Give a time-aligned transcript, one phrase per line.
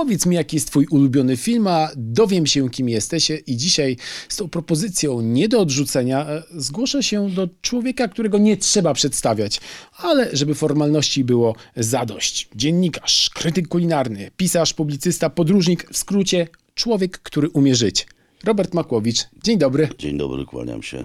[0.00, 3.96] Powiedz mi, jaki jest twój ulubiony film, a dowiem się, kim jesteś i dzisiaj
[4.28, 9.60] z tą propozycją nie do odrzucenia e, zgłoszę się do człowieka, którego nie trzeba przedstawiać,
[9.96, 12.48] ale żeby formalności było zadość.
[12.54, 18.06] Dziennikarz, krytyk kulinarny, pisarz, publicysta, podróżnik, w skrócie człowiek, który umie żyć.
[18.44, 19.88] Robert Makłowicz, dzień dobry.
[19.98, 21.04] Dzień dobry, kłaniam się.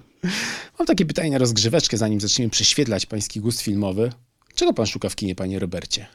[0.79, 4.11] Mam takie pytanie na rozgrzeweczkę, zanim zaczniemy prześwietlać pański gust filmowy.
[4.55, 6.07] Czego pan szuka w kinie, panie Robercie?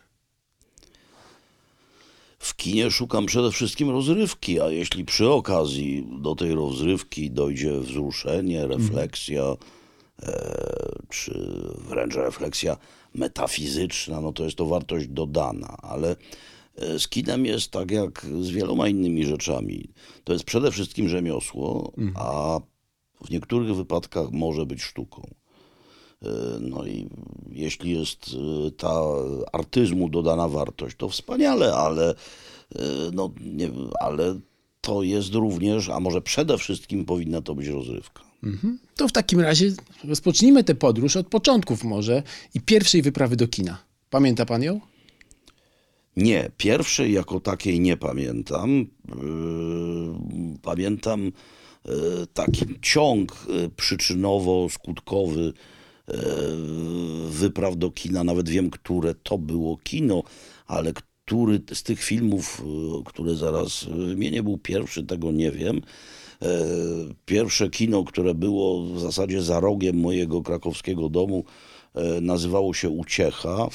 [2.40, 8.66] W kinie szukam przede wszystkim rozrywki, a jeśli przy okazji do tej rozrywki dojdzie wzruszenie,
[8.66, 9.42] refleksja,
[10.22, 12.76] e, czy wręcz refleksja
[13.14, 16.16] metafizyczna, no to jest to wartość dodana, ale
[16.76, 19.88] e, z kinem jest tak jak z wieloma innymi rzeczami.
[20.24, 22.60] To jest przede wszystkim rzemiosło, a
[23.24, 25.39] w niektórych wypadkach może być sztuką.
[26.22, 26.28] E,
[26.60, 27.08] No i
[27.52, 29.02] jeśli jest e, ta
[29.52, 32.14] artyzmu dodana wartość, to wspaniale, ale, e,
[33.12, 33.70] no, nie,
[34.00, 34.40] ale
[34.80, 38.22] to jest również, a może przede wszystkim powinna to być rozrywka.
[38.96, 39.72] To w takim razie
[40.04, 42.22] rozpocznijmy tę podróż od początków może
[42.54, 43.78] i pierwszej wyprawy do kina.
[44.10, 44.80] Pamięta pan ją?
[46.16, 48.86] Nie, pierwszej jako takiej nie pamiętam.
[50.62, 51.32] Pamiętam
[52.34, 53.46] taki ciąg
[53.76, 55.52] przyczynowo-skutkowy
[57.30, 58.24] wypraw do kina.
[58.24, 60.22] Nawet wiem, które to było kino,
[60.66, 60.92] ale
[61.24, 62.62] który z tych filmów,
[62.96, 65.80] yy, które zaraz wymienię, był pierwszy, tego nie wiem.
[66.42, 66.46] E,
[67.26, 71.44] Pierwsze kino, które było w zasadzie za rogiem mojego krakowskiego domu,
[71.94, 73.68] e, nazywało się Uciecha.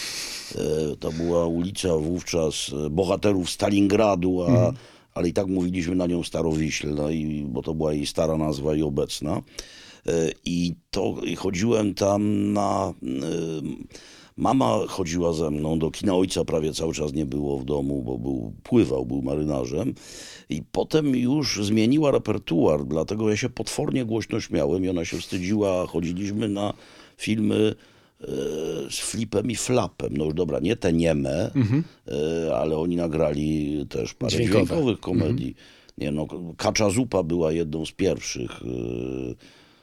[0.55, 4.73] E, To była ulica wówczas e, bohaterów Stalingradu, a,
[5.13, 8.81] ale i tak mówiliśmy na nią Starowiśl, i, bo to była jej stara nazwa i
[8.81, 9.41] obecna.
[10.07, 12.93] E, I to i chodziłem tam na.
[13.03, 13.05] e,
[14.37, 18.17] Mama chodziła ze mną do kina ojca, prawie cały czas nie było w domu, bo
[18.17, 19.93] był, pływał, był marynarzem.
[20.49, 25.87] I potem już zmieniła repertuar, dlatego ja się potwornie głośno śmiałem i ona się wstydziła.
[25.87, 26.73] Chodziliśmy na
[27.17, 27.75] filmy
[28.21, 28.25] e,
[28.89, 30.17] z flipem i flapem.
[30.17, 31.51] No już dobra, nie te nieme,
[32.47, 34.65] e, ale oni nagrali też parę Dźwiękowe.
[34.65, 35.55] dźwiękowych komedii.
[35.97, 38.51] Nie no, Kacza Zupa była jedną z pierwszych.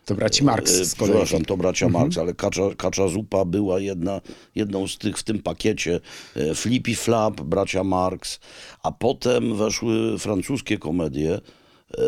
[0.02, 1.12] E, To braci Marx E, z kolei.
[1.14, 4.20] Przepraszam, to bracia Marx, ale Kacza, Kacza Zupa była jedna,
[4.54, 6.00] jedną z tych w tym pakiecie.
[6.36, 8.40] E, Flip i Flap, bracia Marx,
[8.82, 12.02] a potem weszły francuskie komedie, e,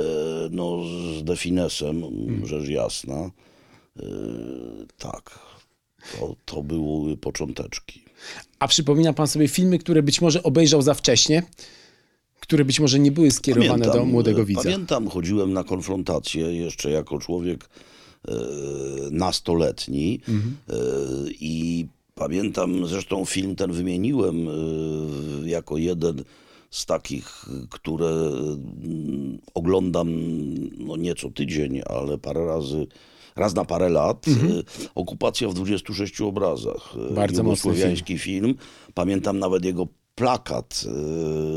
[0.50, 0.78] no
[1.18, 2.02] z Definesem,
[2.44, 3.30] rzecz jasna.
[3.96, 4.02] E,
[4.98, 5.38] Tak,
[6.18, 8.04] to, to były począteczki.
[8.58, 11.42] A przypomina pan sobie filmy, które być może obejrzał za wcześnie,
[12.44, 14.62] które być może nie były skierowane do młodego widza?
[14.62, 17.68] Pamiętam, chodziłem na konfrontację jeszcze jako człowiek
[18.28, 18.34] e,
[19.10, 20.74] nastoletni e,
[21.40, 24.52] i pamiętam, zresztą film ten wymieniłem e,
[25.48, 26.24] jako jeden
[26.70, 30.08] z takich, które mm, oglądam
[30.78, 32.86] no nie co tydzień, ale parę razy,
[33.36, 34.26] raz na parę lat.
[34.28, 34.32] E,
[34.94, 36.94] Okupacja w 26 obrazach.
[37.10, 38.54] Bardzo mocny Jugosłowiański film.
[38.94, 40.84] Pamiętam nawet jego plakat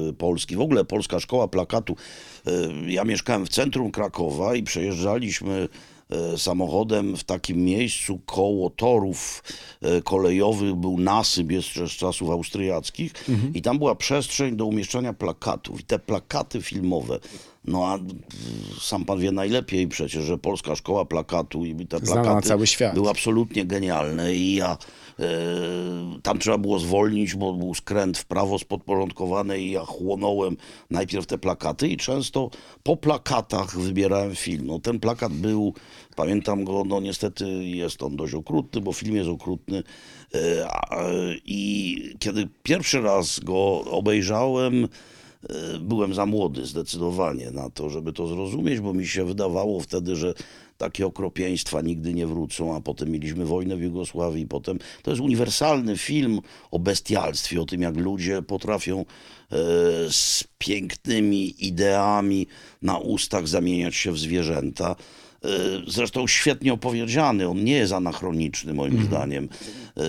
[0.10, 1.96] e, polski, w ogóle polska szkoła plakatu.
[2.48, 2.52] E,
[2.92, 5.68] Ja mieszkałem w centrum Krakowa i przejeżdżaliśmy
[6.34, 9.44] e, samochodem w takim miejscu koło torów
[10.04, 10.76] kolejowych.
[10.76, 13.14] Był nasyp jeszcze z czasów austriackich.
[13.54, 15.80] I tam była przestrzeń do umieszczania plakatów.
[15.82, 17.20] I te plakaty filmowe.
[17.66, 18.00] No a
[18.82, 22.68] sam pan wie najlepiej przecież, że polska szkoła plakatu i te Znana na plakaty cały
[22.68, 22.94] świat.
[22.94, 24.34] były absolutnie genialne.
[24.36, 24.78] I ja
[26.24, 30.58] tam trzeba było zwolnić, bo był skręt w prawo spodporządkowany i ja chłonąłem
[30.90, 32.50] najpierw te plakaty i często
[32.84, 34.66] po plakatach wybierałem film.
[34.66, 35.74] No ten plakat był,
[36.16, 39.84] pamiętam go, no niestety jest on dość okrutny, bo film jest okrutny
[40.70, 40.96] a,
[41.46, 48.28] i kiedy pierwszy raz go obejrzałem, e, byłem za młody zdecydowanie na to, żeby to
[48.28, 50.34] zrozumieć, bo mi się wydawało wtedy, że
[50.78, 55.98] takie okropieństwa nigdy nie wrócą, a potem mieliśmy wojnę w Jugosławii, potem to jest uniwersalny
[55.98, 56.40] film
[56.72, 59.06] o bestialstwie, o tym jak ludzie potrafią e,
[60.12, 62.48] z pięknymi ideami
[62.82, 64.96] na ustach zamieniać się w zwierzęta.
[65.44, 65.48] E,
[65.88, 69.50] Zresztą świetnie opowiedziany, on nie jest anachroniczny moim zdaniem.
[69.98, 70.02] E,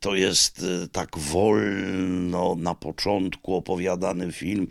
[0.00, 4.66] To jest tak wolno na początku opowiadany film,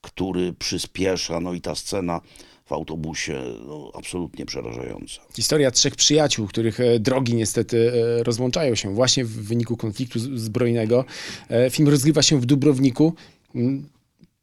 [0.00, 2.20] który przyspiesza, no i ta scena
[2.64, 5.20] w autobusie, no, absolutnie przerażająca.
[5.36, 11.04] Historia trzech przyjaciół, których e, drogi niestety e, rozłączają się właśnie w wyniku konfliktu zbrojnego.
[11.48, 13.12] E, Film rozgrywa się w Dubrowniku.
[13.54, 13.88] Mm,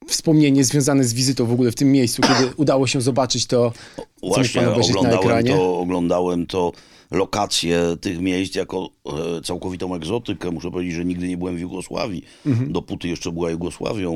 [0.08, 4.28] Wspomnienie związane z wizytą w ogóle w tym miejscu, kiedy udało się zobaczyć to, co
[4.28, 5.52] Właśnie pan obejrzeć na oglądałem ekranie.
[5.52, 6.72] to, oglądałem to
[7.12, 8.90] lokację tych miejsc jako
[9.38, 10.52] e, całkowitą egzotykę.
[10.52, 12.24] Muszę powiedzieć, że nigdy nie byłem w Jugosławii.
[12.68, 14.14] Dopóty jeszcze była Jugosławią.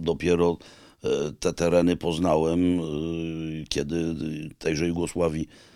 [0.00, 0.56] Dopiero
[1.40, 2.82] te tereny poznałem, e,
[3.68, 4.14] kiedy
[4.58, 5.73] tejże Jugosławii e,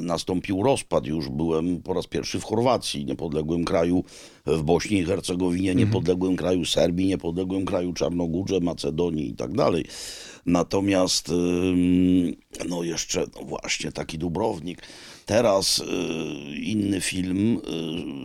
[0.00, 1.06] nastąpił rozpad.
[1.06, 4.04] Już byłem po raz pierwszy w Chorwacji, niepodległym kraju,
[4.46, 9.84] w Bośni i Hercegowinie, niepodległym kraju Serbii, niepodległym kraju Czarnogórze, Macedonii i tak dalej.
[10.46, 11.32] Natomiast
[12.68, 14.82] no jeszcze no właśnie taki Dubrownik.
[15.28, 15.84] Teraz y,
[16.56, 17.60] inny film,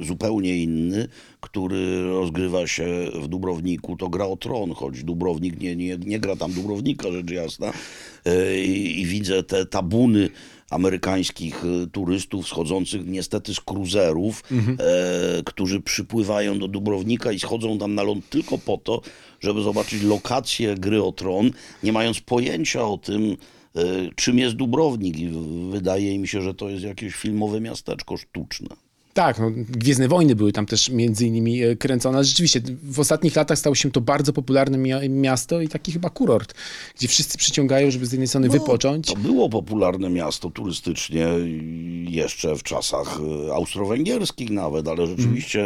[0.01, 1.07] y, zupełnie inny,
[1.41, 2.85] który rozgrywa się
[3.21, 7.31] w Dubrowniku, to gra o tron, choć Dubrownik nie, nie, nie gra tam Dubrownika, rzecz
[7.31, 7.73] jasna.
[8.27, 10.29] Y, I, I widzę te tabuny
[10.73, 14.43] amerykańskich y, turystów schodzących niestety z kruzerów,
[14.79, 19.01] e, którzy przypływają do Dubrownika i schodzą tam na ląd tylko po to,
[19.39, 21.51] żeby zobaczyć lokację gry o tron,
[21.83, 23.37] nie mając pojęcia o tym,
[23.75, 23.83] e,
[24.15, 25.19] czym jest Dubrownik.
[25.19, 25.29] I
[25.71, 28.67] wydaje mi się, że to jest jakieś filmowe miasteczko sztuczne.
[29.13, 32.23] Tak, no, Gwiezdne Wojny były tam też między innymi e, kręcone.
[32.23, 36.53] Rzeczywiście, w ostatnich latach stało się to bardzo popularne mia- miasto i taki chyba kurort,
[36.95, 39.07] gdzie wszyscy przyciągają, żeby z jednej strony wypocząć.
[39.07, 41.27] To było popularne miasto turystycznie
[42.09, 45.63] jeszcze w czasach e, austro-węgierskich nawet, ale rzeczywiście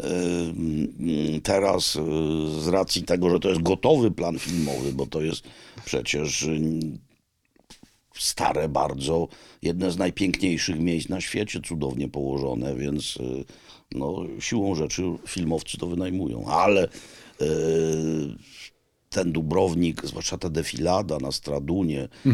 [0.00, 1.92] e, mm, teraz
[2.62, 5.44] z racji tego, że to jest gotowy plan filmowy, bo to jest
[5.84, 6.46] przecież
[8.22, 9.28] stare bardzo,
[9.62, 13.44] jedne z najpiękniejszych miejsc na świecie, cudownie położone, więc y,
[13.94, 17.46] no, siłą rzeczy filmowcy to wynajmują, ale y,
[19.12, 22.30] ten Dubrownik, zwłaszcza ta defilada na Stradunie y,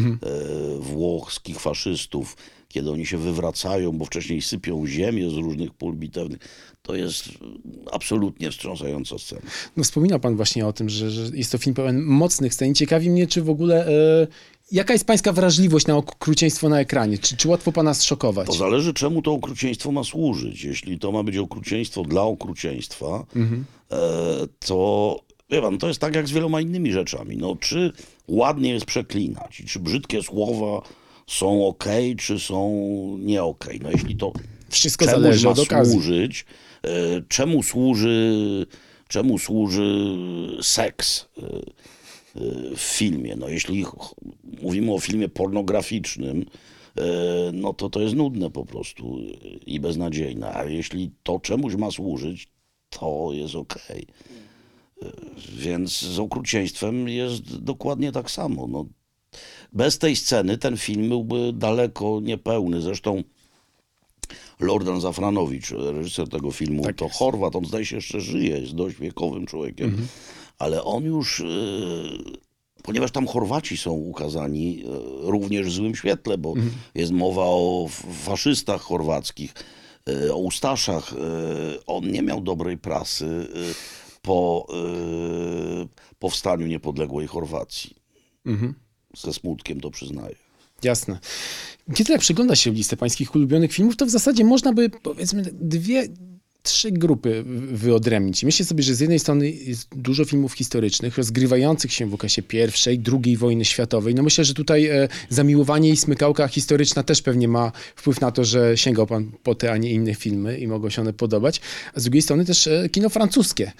[0.79, 2.37] włoskich faszystów,
[2.67, 6.39] kiedy oni się wywracają, bo wcześniej sypią ziemię z różnych pól bitewnych,
[6.81, 7.31] to jest y,
[7.91, 9.41] absolutnie wstrząsająca scena.
[9.77, 12.75] No, wspominał pan właśnie o tym, że, że jest to film pełen mocnych scen.
[12.75, 13.87] Ciekawi mnie, czy w ogóle...
[13.87, 14.27] E,
[14.71, 17.17] jaka jest pańska wrażliwość na okrucieństwo na ekranie?
[17.17, 18.47] Czy, czy łatwo pana zszokować?
[18.47, 20.63] To zależy, czemu to okrucieństwo ma służyć.
[20.63, 23.25] Jeśli to ma być okrucieństwo dla okrucieństwa,
[23.91, 23.97] e,
[24.59, 25.19] to
[25.49, 27.37] wie pan, to jest tak jak z wieloma innymi rzeczami.
[27.37, 27.91] No, czy
[28.27, 30.81] ładnie jest przeklinać, i czy brzydkie słowa
[31.27, 31.85] są ok,
[32.17, 32.69] czy są
[33.19, 33.65] nie ok.
[33.81, 34.31] No, jeśli to
[34.69, 35.93] Wszystko zależy ma od okazji.
[35.93, 36.45] służyć,
[36.83, 36.89] e,
[37.27, 38.65] czemu służy,
[39.07, 40.17] czemu służy
[40.61, 41.41] seks e,
[42.75, 43.35] w filmie.
[43.35, 43.85] No, jeśli
[44.61, 46.45] mówimy o filmie pornograficznym,
[46.97, 47.03] e,
[47.53, 49.17] no to to jest nudne po prostu
[49.65, 50.53] i beznadziejne.
[50.53, 52.47] A jeśli to czemuś ma służyć,
[52.89, 54.07] to jest okej.
[55.01, 55.11] E,
[55.57, 58.67] Więc z okrucieństwem jest dokładnie tak samo.
[58.67, 58.85] No,
[59.73, 62.81] bez tej sceny ten film byłby daleko niepełny.
[62.81, 63.23] Zresztą
[64.59, 67.09] Lordan Zafranowicz, reżyser tego filmu, Tak to.
[67.09, 70.07] Chorwat, on zdaje się jeszcze żyje, jest dość wiekowym człowiekiem,
[70.59, 71.45] ale on już, e,
[72.83, 74.87] ponieważ tam Chorwaci są ukazani e,
[75.31, 76.53] również w złym świetle, bo
[76.95, 77.87] jest mowa o
[78.23, 79.53] faszystach chorwackich,
[80.09, 81.13] e, o Ustaszach,
[81.87, 83.47] on nie miał dobrej prasy
[84.21, 84.67] po
[86.19, 87.95] powstaniu niepodległej Chorwacji.
[89.17, 90.35] Ze smutkiem to przyznaję.
[90.83, 91.19] Jasne.
[91.95, 96.07] Kiedy tak przygląda się listę pańskich ulubionych filmów, to w zasadzie można by powiedzmy dwie,
[96.63, 98.43] trzy grupy wyodrębnić.
[98.43, 102.99] Myślę sobie, że z jednej strony jest dużo filmów historycznych, rozgrywających się w okresie pierwszej,
[102.99, 104.15] drugiej wojny światowej.
[104.15, 108.45] No myślę, że tutaj e, zamiłowanie i smykałka historyczna też pewnie ma wpływ na to,
[108.45, 111.61] że sięgał pan po te, a nie inne filmy i mogą się one podobać.
[111.93, 113.71] A z drugiej strony też e, kino francuskie.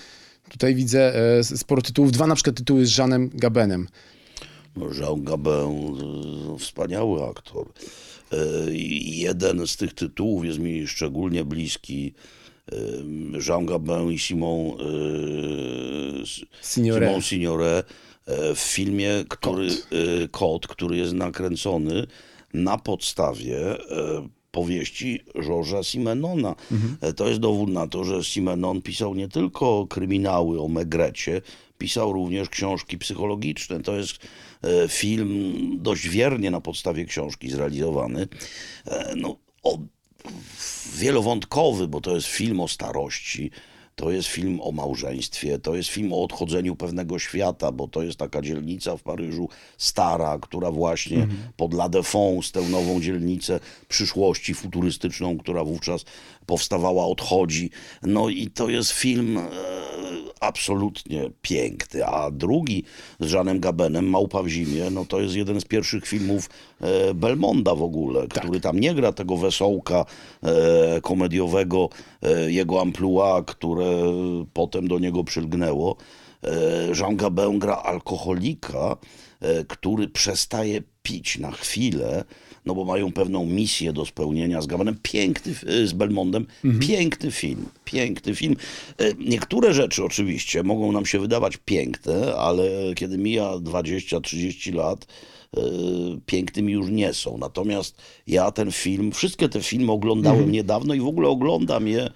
[0.50, 3.88] Tutaj widzę e, sporo tytułów, dwa na przykład tytuły z Jeanem Gabenem.
[4.76, 5.98] No, Jean Gabin,
[6.56, 7.68] e, wspaniały aktor.
[8.32, 8.38] E,
[9.06, 12.14] Jeden z tych tytułów jest mi szczególnie bliski.
[13.48, 17.10] Jean Gabin i Simon, e, s- Signoret.
[17.10, 17.86] Simon Signoret
[18.26, 22.08] e, w filmie, który, e, Kot, który jest nakręcony
[22.54, 26.56] na podstawie e, powieści Georgesa Simenona.
[27.02, 31.42] E, To jest dowód na to, że Simenon pisał nie tylko kryminały o Megrecie,
[31.78, 33.82] pisał również książki psychologiczne.
[33.84, 34.18] To jest
[34.64, 38.28] e, film dość wiernie na podstawie książki zrealizowany.
[39.16, 39.36] No,
[40.96, 43.52] wielowątkowy, bo to jest film o starości,
[44.00, 48.20] to jest film o małżeństwie, to jest film o odchodzeniu pewnego świata, bo to jest
[48.20, 55.38] taka dzielnica w Paryżu stara, która właśnie pod La Défense, tę nową dzielnicę przyszłości futurystyczną,
[55.38, 56.06] która wówczas
[56.50, 57.70] powstawała, odchodzi.
[58.04, 59.42] No i to jest film e,
[60.40, 62.06] absolutnie piękny.
[62.06, 62.84] A drugi
[63.20, 66.50] z Jeanem Gabenem, Małpa w zimie, no to jest jeden z pierwszych filmów
[66.82, 70.06] e, Belmonda w ogóle, który tam nie gra tego wesołka
[70.44, 71.90] e, komediowego,
[72.48, 73.86] jego amplua, które
[74.54, 75.96] potem do niego przylgnęło.
[77.00, 78.98] Jean Gabin gra alkoholika,
[79.68, 82.24] który przestaje pić na chwilę,
[82.66, 84.98] no bo mają pewną misję do spełnienia z Gamanem.
[85.04, 85.54] Piękny,
[85.86, 86.46] z Belmondem,
[86.80, 88.56] piękny film, piękny film.
[88.98, 95.08] E, Niektóre rzeczy oczywiście mogą nam się wydawać piękne, ale kiedy mija 20-30 lat,
[95.58, 95.62] e,
[96.26, 97.38] pięknymi już nie są.
[97.38, 97.96] Natomiast
[98.28, 102.12] ja ten film, wszystkie te filmy oglądałem niedawno i w ogóle oglądam je e,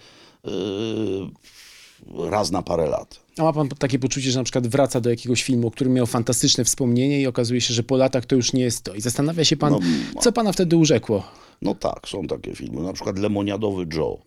[2.30, 3.23] raz na parę lat.
[3.38, 6.06] A ma pan takie poczucie, że na przykład wraca do jakiegoś filmu, o którym miał
[6.06, 8.94] fantastyczne wspomnienie i okazuje się, że po latach to już nie jest to.
[8.94, 9.76] I zastanawia się pan,
[10.22, 11.24] co pana wtedy urzekło?
[11.62, 12.82] No tak, są takie filmy.
[12.82, 14.18] Na przykład Lemoniadowy Joe.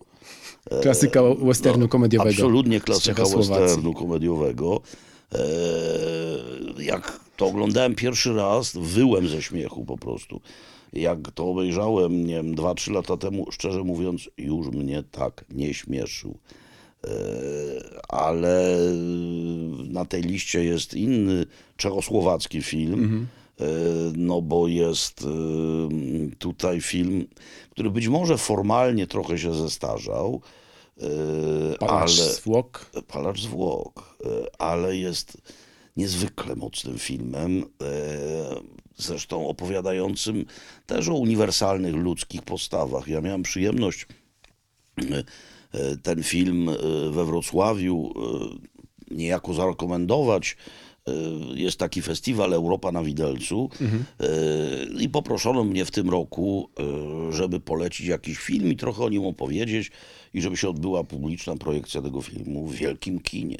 [0.81, 2.29] Klasyka westernu komediowego.
[2.29, 4.81] E, no, Absolutnie z klasyka westernu komediowego.
[5.31, 10.41] Eee, jak to oglądałem pierwszy raz, wyłem ze śmiechu po prostu.
[10.93, 16.37] Jak to obejrzałem, nie wiem, 2-3 lata temu, szczerze mówiąc, już mnie tak nie śmieszył.
[17.07, 18.77] Eee, ale
[19.89, 21.45] na tej liście jest inny
[21.77, 23.27] czechosłowacki film.
[23.59, 23.63] E,
[24.15, 25.27] No bo jest e,
[26.35, 27.27] tutaj film,
[27.69, 30.41] który być może formalnie trochę się zestarzał,
[31.01, 32.91] e, Palacz ale zwłok.
[33.07, 35.37] Palacz zwłok, e, ale jest
[35.97, 37.85] niezwykle mocnym filmem, e,
[38.97, 40.45] zresztą opowiadającym
[40.85, 43.07] też o uniwersalnych ludzkich postawach.
[43.07, 44.07] Ja miałem przyjemność
[44.97, 45.23] e,
[46.03, 46.73] ten film e,
[47.11, 48.13] we Wrocławiu
[49.11, 50.57] e, niejako zarekomendować.
[51.07, 51.11] E,
[51.55, 54.25] Jest taki festiwal Europa na Widelcu e,
[54.99, 56.69] i poproszono mnie w tym roku,
[57.29, 59.91] e, żeby polecić jakiś film i trochę o nim opowiedzieć
[60.33, 63.57] i żeby się odbyła publiczna projekcja tego filmu w wielkim kinie.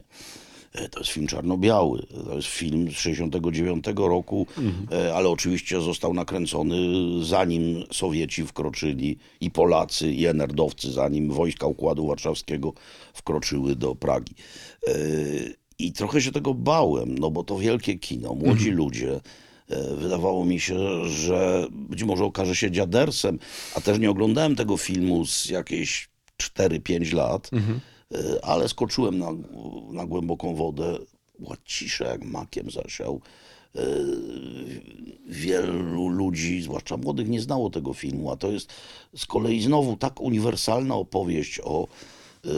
[0.77, 2.05] E, To jest film czarno-biały.
[2.25, 4.47] To jest film z 69 roku,
[4.91, 6.77] e, ale oczywiście został nakręcony
[7.25, 12.73] zanim Sowieci wkroczyli i Polacy, i NRD-owcy, zanim wojska Układu Warszawskiego
[13.13, 14.33] wkroczyły do Pragi.
[14.87, 14.91] E,
[15.79, 19.19] I trochę się tego bałem, no bo to wielkie kino, młodzi ludzie.
[19.69, 23.39] E, Wydawało mi się, że być może okaże się dziadersem,
[23.75, 27.57] a też nie oglądałem tego filmu z jakieś 4-5 lat, e,
[28.41, 29.27] ale skoczyłem na,
[29.91, 30.97] na głęboką wodę,
[31.39, 33.21] była cisza jak makiem zasiał.
[33.75, 33.81] E,
[35.29, 38.73] Wielu ludzi, zwłaszcza młodych, nie znało tego filmu, a to jest
[39.15, 41.87] z kolei znowu tak uniwersalna opowieść o,
[42.45, 42.49] e,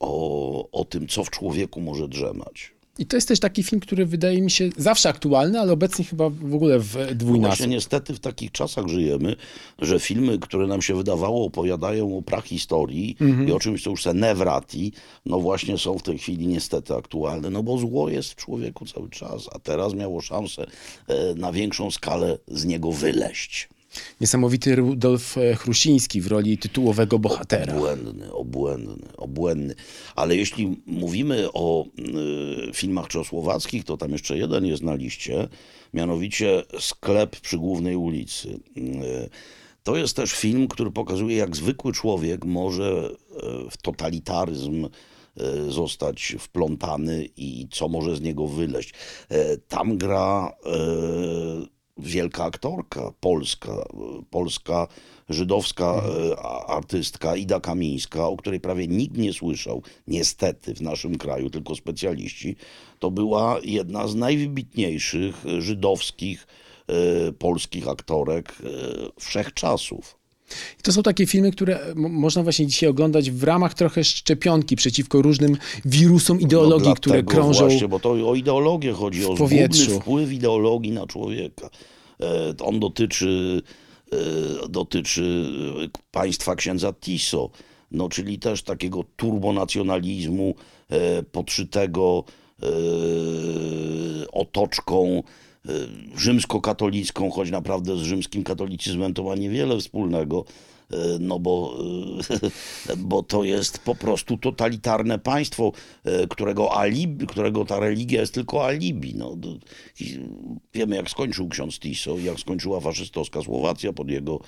[0.00, 2.75] o, o tym, co w człowieku może drzemać.
[2.98, 6.30] I to jest też taki film, który wydaje mi się zawsze aktualny, ale obecnie chyba
[6.30, 7.66] w ogóle w Właśnie dwójnasób.
[7.66, 9.36] niestety w takich czasach żyjemy,
[9.78, 13.16] że filmy, które nam się wydawało, opowiadają o prahistorii
[13.48, 14.92] i o czymś, co już se nevrati,
[15.26, 19.10] no właśnie są w tej chwili niestety aktualne, no bo zło jest w człowieku cały
[19.10, 20.66] czas, a teraz miało szansę
[21.08, 23.68] e, na większą skalę z niego wyleść.
[24.20, 27.74] Niesamowity Rudolf e, Chrusiński w roli tytułowego bohatera.
[27.74, 29.74] Obłędny, obłędny, obłędny.
[30.14, 31.84] Ale jeśli mówimy o
[32.68, 35.48] y, filmach czechosłowackich, to tam jeszcze jeden jest na liście,
[35.94, 38.60] mianowicie Sklep przy głównej ulicy.
[38.76, 39.30] Y,
[39.82, 43.10] to jest też film, który pokazuje, jak zwykły człowiek może
[43.70, 44.88] w totalitaryzm
[45.68, 48.94] zostać wplątany i co może z niego wyleść.
[49.68, 50.52] Tam gra
[51.98, 53.72] wielka aktorka polska,
[54.30, 54.88] polska
[55.28, 61.18] żydowska y, a- artystka Ida Kamińska, o której prawie nikt nie słyszał, niestety w naszym
[61.18, 62.56] kraju, tylko specjaliści.
[62.98, 66.46] To była jedna z najwybitniejszych żydowskich
[67.28, 68.64] y, polskich aktorek y,
[69.20, 70.15] wszechczasów.
[70.80, 75.22] I to są takie filmy, które można właśnie dzisiaj oglądać w ramach trochę szczepionki przeciwko
[75.22, 77.68] różnym wirusom ideologii, No które krążą.
[77.68, 80.00] Właśnie, bo to o ideologię chodzi, o powietrzu.
[80.00, 81.70] wpływ ideologii na człowieka.
[82.20, 83.62] E, On dotyczy,
[84.12, 85.46] e, dotyczy
[85.84, 87.50] e, państwa księdza Tiso,
[87.90, 90.54] no, czyli też takiego turbonacjonalizmu
[91.32, 92.24] podszytego
[94.32, 95.22] otoczką
[96.16, 100.44] rzymskokatolicką, choć naprawdę z rzymskim katolicyzmem to ma niewiele wspólnego,
[100.90, 101.78] e, no bo,
[102.90, 105.72] e, bo to jest po prostu totalitarne państwo,
[106.28, 109.14] którego, alibi, którego ta religia jest tylko alibi.
[109.14, 109.36] No,
[110.74, 114.40] wiemy, jak skończył ksiądz Tiso, jak skończyła faszystowska Słowacja pod jego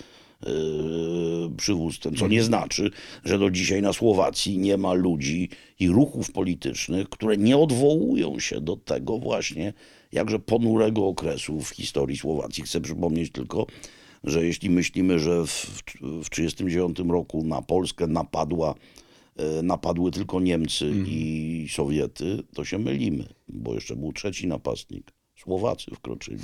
[1.56, 2.90] przywództwem, co nie znaczy,
[3.24, 5.48] że do dzisiaj na Słowacji nie ma ludzi
[5.80, 9.72] i ruchów politycznych, które nie odwołują się do tego właśnie
[10.12, 12.62] jakże ponurego okresu w historii Słowacji.
[12.62, 13.66] Chcę przypomnieć tylko,
[14.24, 18.74] że jeśli myślimy, że w 1939 roku na Polskę napadła,
[19.36, 25.12] e, napadły tylko Niemcy i Sowiety, to się mylimy, bo jeszcze był trzeci napastnik.
[25.36, 26.38] Słowacy wkroczyli.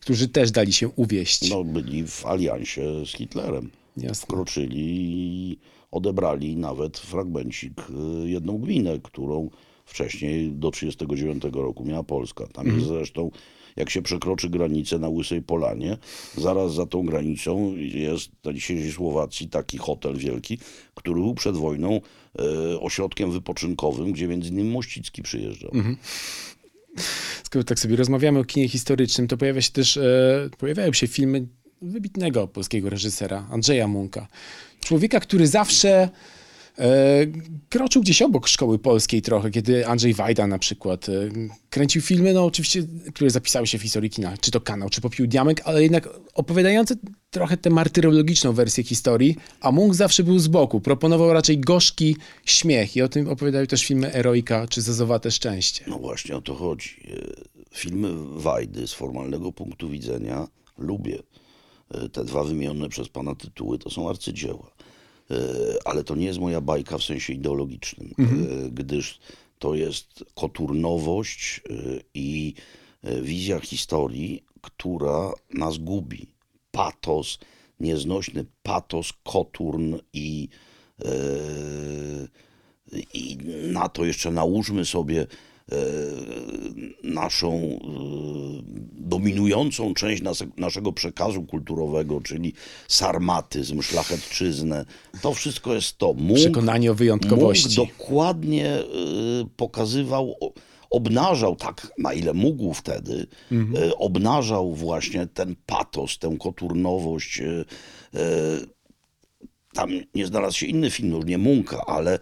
[0.00, 1.50] którzy też dali się uwieść.
[1.50, 3.70] No, byli w aliansie z Hitlerem.
[3.96, 4.26] Jasne.
[4.26, 5.58] Wkroczyli i
[5.90, 7.80] odebrali nawet fragmencik,
[8.24, 9.50] y, jedną gminę, którą
[9.86, 12.46] Wcześniej do 1939 roku miała Polska.
[12.46, 13.30] Tam jest zresztą,
[13.76, 15.98] jak się przekroczy granicę na Łysej Polanie,
[16.36, 20.58] zaraz za tą granicą jest na dzisiejszej Słowacji taki hotel wielki,
[20.94, 22.00] który był przed wojną
[22.38, 25.70] e, ośrodkiem wypoczynkowym, gdzie między innymi Mościcki przyjeżdżał.
[27.44, 31.46] Skoro tak sobie rozmawiamy o kinie historycznym, to pojawia się też, e, pojawiają się filmy
[31.82, 34.28] wybitnego polskiego reżysera, Andrzeja Munka.
[34.80, 36.08] Człowieka, który zawsze
[37.68, 41.12] kroczył gdzieś obok szkoły polskiej trochę, kiedy Andrzej Wajda na przykład e,
[41.70, 42.82] kręcił filmy, no oczywiście,
[43.14, 46.94] które zapisały się w historii kina, czy to Kanał, czy Popiół Diamek, ale jednak opowiadające
[47.30, 52.96] trochę tę martyrologiczną wersję historii, a Munk zawsze był z boku, proponował raczej gorzki śmiech
[52.96, 55.84] i o tym opowiadają też filmy Eroika, czy Zezowate Szczęście.
[55.86, 56.90] No właśnie o to chodzi.
[57.12, 58.08] E, Filmy
[58.40, 61.22] Wajdy z formalnego punktu widzenia lubię.
[61.94, 64.75] E, Te dwa wymienione przez pana tytuły to są arcydzieła.
[65.30, 65.36] E,
[65.84, 69.18] Ale to nie jest moja bajka w sensie ideologicznym, e, gdyż
[69.58, 71.72] to jest koturnowość e,
[72.14, 72.54] i
[73.22, 76.26] wizja historii, która nas gubi.
[76.70, 77.38] Patos,
[77.80, 80.48] nieznośny patos, koturn i
[83.14, 83.38] i
[83.72, 85.26] na to jeszcze nałóżmy sobie
[87.02, 87.78] naszą e,
[88.92, 92.52] dominującą część nas, naszego przekazu kulturowego, czyli
[92.88, 94.84] sarmatyzm, szlachetczyznę.
[95.22, 96.12] To wszystko jest to.
[96.12, 97.80] Munk, Przekonanie o wyjątkowości.
[97.80, 98.84] Munk dokładnie e,
[99.56, 100.34] pokazywał,
[100.90, 107.40] obnażał tak, na ile mógł wtedy, e, obnażał właśnie ten patos, tę koturnowość.
[107.40, 107.64] e,
[108.14, 108.76] e,
[109.72, 112.18] tam nie znalazł się inny film, no już nie Munka, ale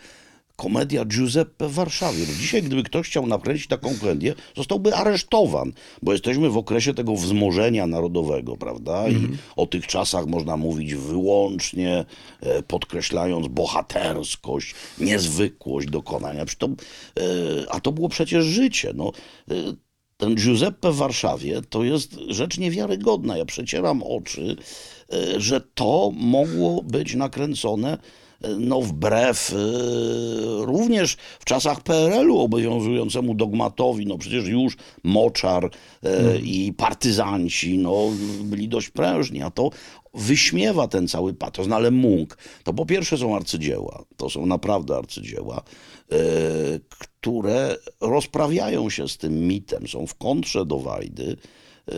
[0.56, 2.18] komedia Giuseppe w Warszawie.
[2.28, 7.14] No dzisiaj, gdyby ktoś chciał nakręcić taką komedię, zostałby aresztowan, bo jesteśmy w okresie tego
[7.16, 9.08] wzmożenia narodowego, prawda?
[9.08, 12.04] I o tych czasach można mówić wyłącznie
[12.40, 16.44] e, podkreślając bohaterskość, niezwykłość dokonania.
[16.58, 16.72] To, e,
[17.70, 18.92] a to było przecież życie.
[18.94, 19.12] No,
[19.50, 19.54] e,
[20.16, 23.36] ten Giuseppe w Warszawie to jest rzecz niewiarygodna.
[23.36, 24.56] Ja przecieram oczy,
[25.12, 27.98] e, że to mogło być nakręcone
[28.58, 29.56] no wbrew e,
[30.64, 35.70] również w czasach PRL-u obowiązującemu dogmatowi, no przecież już Moczar
[36.02, 38.10] e, i partyzanci no,
[38.44, 39.70] byli dość prężni, a to
[40.14, 41.66] wyśmiewa ten cały patos.
[41.66, 45.62] No ale Munk, to po pierwsze są arcydzieła, to są naprawdę arcydzieła,
[46.12, 46.16] e,
[46.88, 51.36] które rozprawiają się z tym mitem, są w kontrze do Wajdy
[51.88, 51.94] e,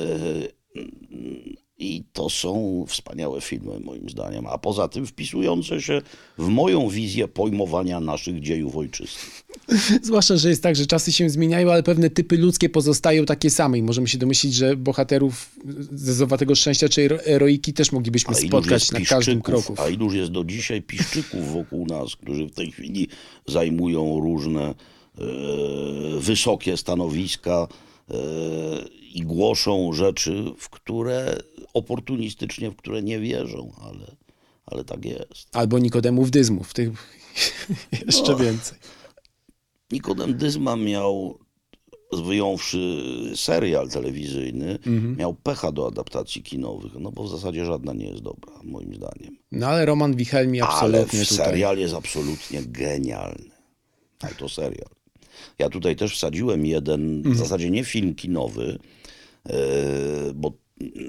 [1.79, 6.03] i to są wspaniałe filmy moim zdaniem, a poza tym wpisujące się
[6.39, 9.45] w moją wizję pojmowania naszych dziejów ojczystych.
[10.03, 13.79] Zwłaszcza, że jest tak, że czasy się zmieniają, ale pewne typy ludzkie pozostają takie same
[13.79, 15.51] i możemy się domyślić, że bohaterów
[15.93, 19.75] Zezowatego Szczęścia czy ero- Eroiki też moglibyśmy spotkać na każdym kroku.
[19.79, 23.09] A iluż jest do dzisiaj piszczyków wokół nas, którzy w tej chwili
[23.47, 24.75] zajmują różne e,
[26.21, 27.69] wysokie stanowiska
[28.11, 28.15] e,
[29.17, 31.37] i głoszą rzeczy, w które
[31.75, 34.17] oportunistycznie, w które nie wierzą, ale,
[34.67, 35.57] ale tak jest.
[35.57, 36.91] Albo Nikodemów Dyzmów, tych
[38.07, 38.79] jeszcze więcej.
[39.93, 41.39] Nikodem Dyzma miał,
[42.13, 43.03] wyjąwszy
[43.37, 44.79] serial telewizyjny,
[45.17, 49.37] miał pecha do adaptacji kinowych, no bo w zasadzie żadna nie jest dobra, moim zdaniem.
[49.53, 51.47] No ale Roman Wichelmi Ale absolutnie tutaj.
[51.47, 53.51] serial jest absolutnie genialny.
[54.21, 54.91] Ale to serial.
[55.59, 58.79] Ja tutaj też wsadziłem jeden, w zasadzie nie film kinowy,
[60.35, 60.53] bo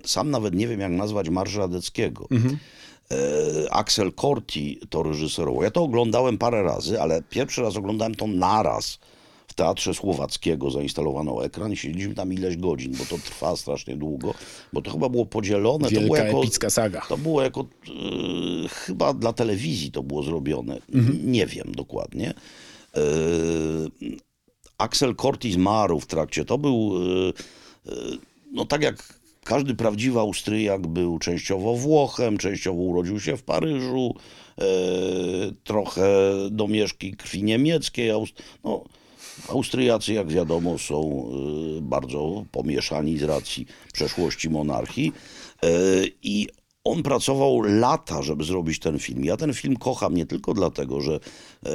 [0.06, 2.28] sam nawet nie wiem, jak nazwać Marsza Radeckiego.
[3.12, 5.63] E, Axel Corti to reżyserował.
[5.63, 9.00] Ja to oglądałem parę razy, ale pierwszy raz oglądałem to naraz.
[9.47, 14.34] W Teatrze Słowackiego zainstalowano ekran i siedzieliśmy tam ileś godzin, bo to trwa strasznie długo,
[14.73, 15.89] bo to chyba było podzielone.
[15.89, 17.02] to było Wielka jako, epicka saga.
[17.10, 20.80] to było jako, e, chyba dla telewizji to było zrobione.
[21.23, 22.34] Nie wiem dokładnie.
[22.95, 23.02] E,
[24.78, 26.45] Axel Corti zmarł w trakcie.
[26.45, 27.34] To był, e, e,
[28.52, 34.15] no tak jak każdy prawdziwy Austriak był częściowo Włochem, częściowo urodził się w Paryżu,
[34.58, 34.63] e,
[35.63, 36.10] trochę
[36.52, 38.12] domieszki krwi niemieckiej.
[38.63, 38.84] No,
[39.50, 41.30] Austriacy, jak wiadomo, są
[41.78, 45.12] e, bardzo pomieszani z racji przeszłości monarchii.
[45.63, 45.69] E,
[46.23, 46.47] I
[46.88, 49.23] on pracował lata, żeby zrobić ten film.
[49.23, 51.69] Ja ten film kocham nie tylko dlatego, że e,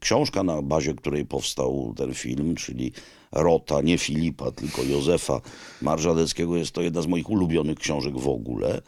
[0.00, 2.92] książka, na bazie której powstał ten film, czyli
[3.32, 5.40] Rota, nie Filipa, tylko Józefa
[5.82, 8.82] Marżadeckiego, jest to jedna z moich ulubionych książek w ogóle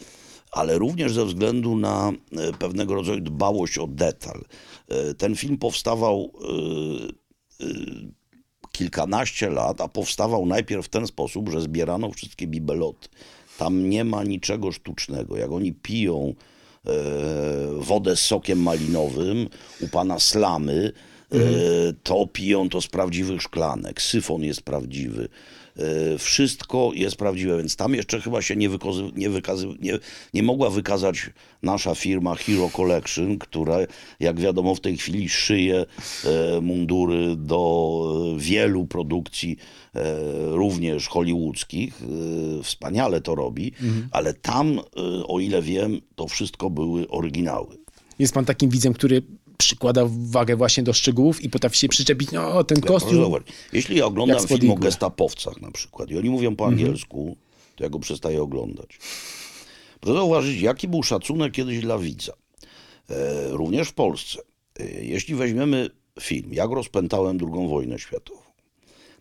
[0.53, 4.45] ale również ze względu na e, pewnego rodzaju dbałość o detal.
[4.89, 7.67] E, Ten film powstawał e,
[8.73, 13.09] kilkanaście lat, a powstawał najpierw w ten sposób, że zbierano wszystkie bibeloty.
[13.59, 15.37] Tam nie ma niczego sztucznego.
[15.37, 16.35] Jak oni piją
[16.87, 16.91] e,
[17.77, 19.49] wodę z sokiem malinowym
[19.81, 20.93] u pana Slamy,
[22.03, 25.29] To piją to z prawdziwych szklanek, syfon jest prawdziwy.
[25.77, 29.99] E, Wszystko jest prawdziwe, więc tam jeszcze chyba się nie, wykazy, nie, wykazy, nie,
[30.35, 31.31] nie mogła wykazać
[31.63, 33.79] nasza firma Hero Collection, która
[34.21, 35.87] jak wiadomo w tej chwili szyje
[36.25, 38.03] e, mundury do
[38.39, 39.57] wielu produkcji,
[39.95, 40.01] e,
[40.51, 42.03] również hollywoodzkich.
[42.03, 43.73] E, Wspaniale to robi,
[44.11, 44.83] ale tam, e,
[45.27, 47.77] o ile wiem, to wszystko były oryginały.
[48.19, 49.23] Jest pan takim widzem, który
[49.63, 53.17] przykłada wagę właśnie do szczegółów i potrafi się przyczepić, no ten kostium.
[53.17, 57.37] zauważyć, Jeśli ja oglądam film o gestapowcach na przykład i oni mówią po angielsku,
[57.77, 58.99] to ja go przestaję oglądać.
[60.01, 62.33] Proszę zauważyć, jaki był szacunek kiedyś dla widza.
[63.11, 64.39] E, również w Polsce.
[64.81, 68.41] E, jeśli weźmiemy film, jak rozpętałem II wojnę światową,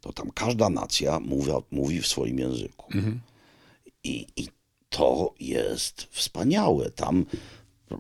[0.02, 2.90] to tam każda nacja mówi, mówi w swoim języku.
[4.04, 4.48] I, I
[4.90, 6.92] to jest wspaniałe.
[6.92, 7.26] Tam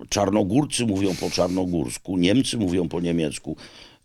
[0.09, 3.55] czarnogórcy mówią po czarnogórsku, Niemcy mówią po niemiecku.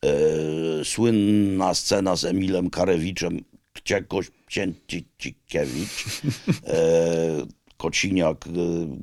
[0.05, 3.41] E, słynna scena z Emilem Karewiczem,
[3.73, 6.05] Kciekoś Cięcikiewicz,
[6.67, 7.47] e,
[7.77, 8.51] Kociniak, e,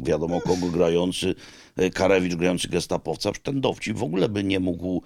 [0.03, 1.35] wiadomo kogo grający,
[1.93, 3.31] Karewicz grający gestapowca.
[3.43, 5.01] Ten dowcip w ogóle by nie mógł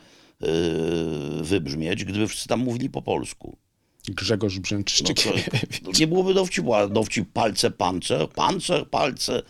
[1.42, 3.58] wybrzmieć, gdyby wszyscy tam mówili po polsku.
[4.08, 5.18] Grzegorz No Brzęczyszczyk.
[5.24, 5.30] to,
[5.92, 9.44] to nie byłoby dowcipu, a dowcip palce, pance, pance, palce.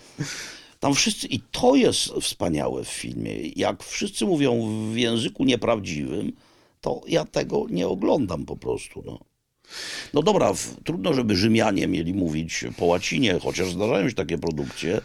[0.80, 3.34] Tam wszyscy, i to jest wspaniałe w filmie.
[3.56, 6.34] Jak wszyscy mówią w języku nieprawdziwym,
[6.82, 9.04] to ja tego nie oglądam po prostu.
[9.06, 9.20] No,
[10.14, 15.02] no dobra, trudno, żeby Rzymianie mieli mówić po łacinie, chociaż zdarzają się takie produkcje.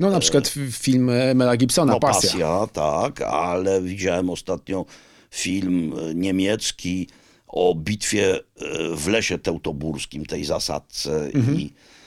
[0.00, 1.04] No na przykład film
[1.34, 2.30] Mela Gibsona, No, Pasja.
[2.30, 4.84] pasja, tak, ale widziałem ostatnio
[5.30, 7.08] film niemiecki
[7.48, 8.40] o bitwie e,
[8.96, 11.97] w lesie teutoburskim, tej zasadce i e,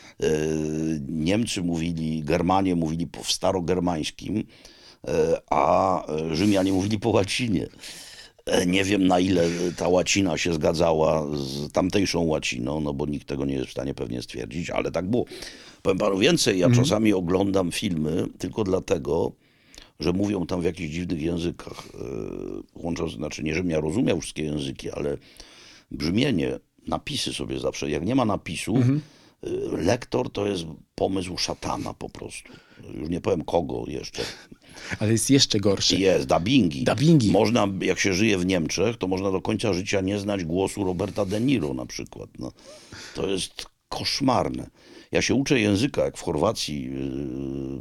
[1.07, 4.43] Niemcy mówili, Germanie mówili po w starogermańskim,
[5.07, 7.67] e, a e, Rzymianie mówili po łacinie.
[8.45, 13.27] E, Nie wiem na ile ta łacina się zgadzała z tamtejszą łaciną, no bo nikt
[13.27, 15.25] tego nie jest w stanie pewnie stwierdzić, ale tak było.
[15.81, 19.31] Powiem panu więcej, ja czasami oglądam filmy tylko dlatego,
[19.99, 21.84] że mówią tam w jakichś dziwnych językach.
[21.93, 25.17] e, Łącząc, znaczy nie, żebym ja rozumiał wszystkie języki, ale
[25.91, 28.99] brzmienie, napisy sobie zawsze, jak nie ma napisów, e,
[29.71, 32.51] lektor to jest pomysł szatana po prostu.
[32.93, 34.23] Już nie powiem kogo jeszcze.
[34.99, 35.95] Ale jest jeszcze gorsze.
[35.95, 36.84] Jest, dubbingi.
[36.84, 37.32] Dubbingi.
[37.32, 41.25] Można, jak się żyje w Niemczech, to można do końca życia nie znać głosu Roberta
[41.25, 42.30] De Niro na przykład.
[42.39, 42.51] No,
[43.15, 44.69] to jest koszmarne.
[45.12, 46.91] Ja się uczę języka, jak w Chorwacji, yy,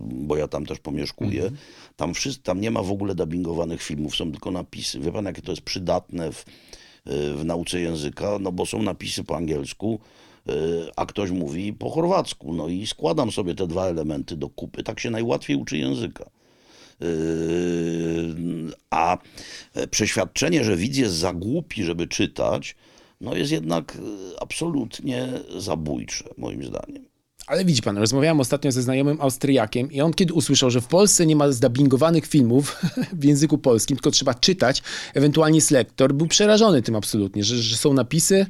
[0.00, 1.50] bo ja tam też pomieszkuję.
[1.96, 5.00] Tam, wszyscy, tam nie ma w ogóle dubbingowanych filmów, są tylko napisy.
[5.00, 6.44] Wie pan, jakie to jest przydatne w,
[7.06, 8.38] yy, w nauce języka?
[8.40, 10.00] No bo są napisy po angielsku,
[10.96, 12.52] a ktoś mówi po chorwacku.
[12.54, 14.82] No i składam sobie te dwa elementy do kupy.
[14.82, 16.30] Tak się najłatwiej uczy języka.
[17.00, 17.06] Yy,
[18.90, 19.18] A
[19.74, 22.76] e, przeświadczenie, że widz jest za głupi, żeby czytać,
[23.20, 27.10] no jest jednak e, absolutnie zabójcze, moim zdaniem.
[27.46, 31.26] Ale widzi pan, rozmawiałem ostatnio ze znajomym Austriakiem i on kiedy usłyszał, że w Polsce
[31.26, 32.76] nie ma zdubbingowanych filmów
[33.20, 34.82] w języku polskim, tylko trzeba czytać,
[35.14, 38.46] ewentualnie jest lektor, był przerażony tym absolutnie, że, że są napisy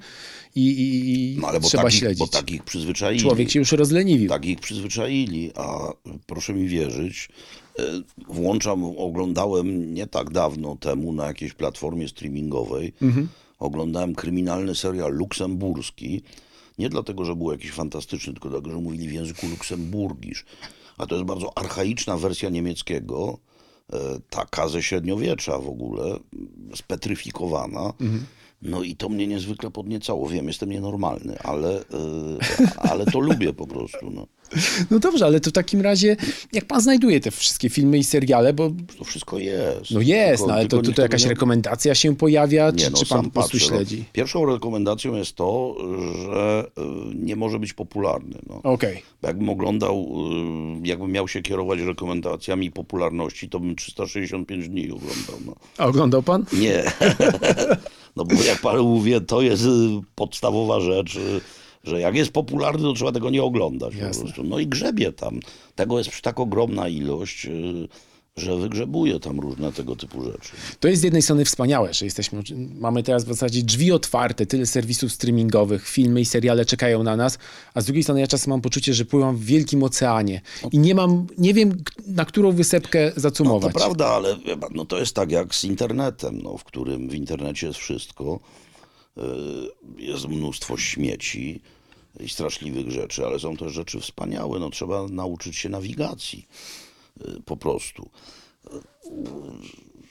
[0.55, 2.19] i, i, i No ale trzeba takich, śledzić.
[2.19, 3.21] bo takich przyzwyczaili.
[3.21, 4.29] Człowiek się już rozleniwił.
[4.29, 5.93] Tak ich przyzwyczaili, a
[6.27, 7.29] proszę mi wierzyć,
[7.79, 7.83] e,
[8.29, 12.93] włączam, oglądałem nie tak dawno temu na jakiejś platformie streamingowej,
[13.59, 16.23] oglądałem kryminalny serial luksemburski,
[16.79, 20.45] nie dlatego, że był jakiś fantastyczny, tylko dlatego, że mówili w języku luksemburgisz,
[20.99, 23.39] a to jest bardzo archaiczna wersja niemieckiego,
[23.93, 23.99] e,
[24.31, 26.19] taka ze średniowiecza w ogóle,
[26.75, 27.93] spetryfikowana.
[28.63, 30.29] No i to mnie niezwykle podniecało.
[30.29, 31.83] Wiem, jestem nienormalny, ale, e,
[32.79, 34.11] ale to lubię po prostu.
[34.11, 34.27] No.
[34.91, 36.17] No dobrze, ale to w takim razie,
[36.53, 39.91] jak pan znajduje te wszystkie filmy i seriale, bo To wszystko jest.
[39.91, 42.91] no jest, Tylko- no ale to, to, to jakaś nie- rekomendacja się pojawia, czy, Nie,
[42.91, 43.77] no, czy pan po prostu patrzę, no.
[43.77, 44.05] śledzi?
[44.13, 45.77] Pierwszą rekomendacją jest to,
[46.25, 48.39] że y, nie może być popularny.
[48.49, 48.61] No.
[48.63, 49.03] Okej.
[49.23, 50.07] Bo Jakbym oglądał,
[50.85, 55.37] y, jakbym miał się kierować rekomendacjami popularności, to bym 365 dni oglądał.
[55.47, 55.55] No.
[55.79, 56.45] A oglądał pan?
[56.53, 56.83] Nie.
[58.17, 59.69] No bo jak panu mówię, to jest y,
[60.15, 61.41] podstawowa rzecz, y,
[61.85, 64.23] że jak jest popularny, to trzeba tego nie oglądać po Jasne.
[64.23, 64.43] prostu.
[64.45, 65.41] No i grzebie tam.
[65.75, 67.89] Tego jest tak ogromna ilość, y,
[68.37, 70.53] że wygrzebuje tam różne tego typu rzeczy.
[70.81, 72.43] To jest z jednej strony wspaniałe, że jesteśmy,
[72.75, 77.39] mamy teraz w zasadzie drzwi otwarte, tyle serwisów streamingowych, filmy i seriale czekają na nas,
[77.75, 80.41] a z drugiej strony ja czasem mam poczucie, że pływam w wielkim oceanie
[80.73, 83.73] i nie mam, nie wiem na którą wysepkę No, zacumować.
[83.73, 84.37] to prawda, ale
[84.75, 88.41] no, to jest tak jak z internetem, no, w którym w internecie jest wszystko.
[89.19, 89.23] Y,
[90.03, 91.61] Jest mnóstwo śmieci
[92.21, 94.59] i straszliwych rzeczy, ale są też rzeczy wspaniałe.
[94.59, 96.47] No, trzeba nauczyć się nawigacji
[97.45, 98.11] po prostu.
[98.67, 98.81] Y,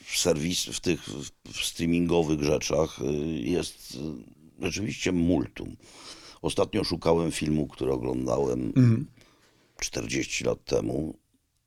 [0.05, 1.09] w serwis, w tych
[1.53, 3.05] w streamingowych rzeczach y,
[3.39, 5.75] jest y, rzeczywiście multum.
[6.41, 8.73] Ostatnio szukałem filmu, który oglądałem
[9.79, 11.17] 40 lat temu.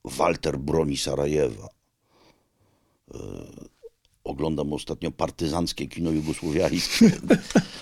[0.05, 1.69] Walter broni Sarajewa.
[4.25, 7.11] Y, Oglądam ostatnio partyzanckie kino jugosłowiańskie.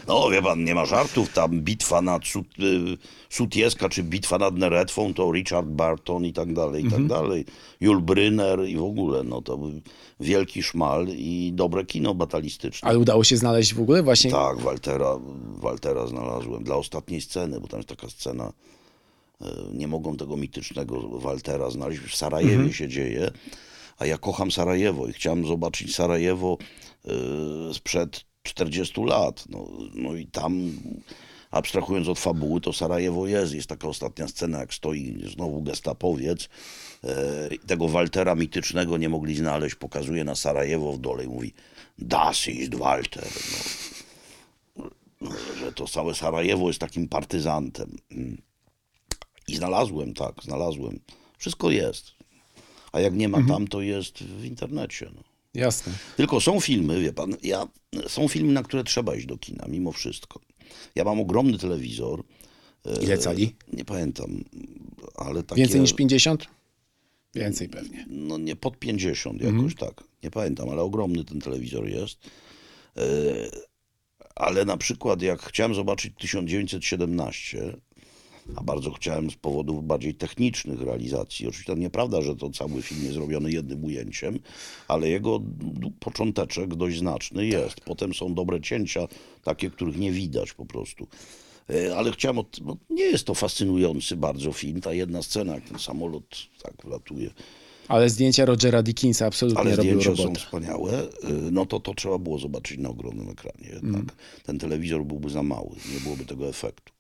[0.08, 2.98] No wie pan, nie ma żartów, tam bitwa nad Sut, y,
[3.30, 7.46] Sutieska czy bitwa nad Neretwą to Richard Barton i tak dalej, i tak dalej.
[7.82, 9.60] Jul Brynner i w ogóle, no to
[10.20, 12.90] wielki szmal i dobre kino batalistyczne.
[12.90, 14.32] Ale udało się znaleźć w ogóle właśnie...
[14.32, 15.20] Tak, Waltera,
[15.58, 18.54] Waltera znalazłem dla ostatniej sceny, bo tam jest taka scena,
[19.42, 22.02] e, nie mogą tego mitycznego Waltera znaleźć.
[22.02, 23.32] W Sarajewie się dzieje,
[24.02, 26.58] a ja kocham Sarajewo i chciałem zobaczyć Sarajewo
[27.06, 29.46] e, sprzed 40 lat.
[29.50, 30.72] No, no i tam,
[31.52, 33.54] abstrahując od fabuły, to Sarajewo jest.
[33.54, 36.50] Jest taka ostatnia scena, jak stoi znowu gestapowiec.
[37.04, 39.76] e, Tego Waltera mitycznego nie mogli znaleźć.
[39.76, 41.54] Pokazuje na Sarajewo w dole i mówi
[41.98, 43.28] Das ist Walter.
[45.22, 47.98] No że to całe Sarajewo jest takim partyzantem.
[48.12, 48.42] Mm.
[49.48, 51.00] I znalazłem, tak, znalazłem.
[51.38, 52.21] Wszystko jest.
[52.92, 55.12] A jak nie ma tam, to jest w internecie.
[55.16, 55.24] No.
[55.54, 55.94] Jasne.
[56.18, 57.68] Tylko są filmy, wie pan, ja,
[58.08, 60.40] są filmy, na które trzeba iść do kina, mimo wszystko.
[60.96, 62.24] Ja mam ogromny telewizor.
[62.86, 63.56] e, Ile cali?
[63.74, 64.44] Nie pamiętam,
[65.16, 65.62] ale takie...
[65.62, 66.48] Więcej niż 50?
[67.36, 68.06] Więcej pewnie.
[68.10, 70.04] no nie pod 50 jakoś tak.
[70.24, 72.18] Nie pamiętam, ale ogromny ten telewizor jest.
[72.98, 73.02] E,
[74.36, 77.78] ale na przykład jak chciałem zobaczyć 1917,
[78.56, 81.48] a bardzo chciałem z powodów bardziej technicznych realizacji.
[81.48, 84.40] Oczywiście to nieprawda, że to cały film jest zrobiony jednym ujęciem,
[84.88, 85.42] ale jego
[86.00, 87.82] począteczek dość znaczny jest.
[87.82, 89.08] Potem są dobre cięcia,
[89.44, 91.08] takie, których nie widać po prostu.
[91.70, 95.64] E, Ale chciałem, od, no, nie jest to fascynujący bardzo film, ta jedna scena, jak
[95.64, 96.24] ten samolot
[96.64, 97.30] tak wlatuje
[97.88, 101.08] Ale zdjęcia Rogera Dickinsa absolutnie ale zdjęcia są wspaniałe, y,
[101.52, 104.16] no to to trzeba było zobaczyć na ogromnym ekranie jednak.
[104.44, 106.94] Ten telewizor byłby za mały, nie byłoby tego efektu.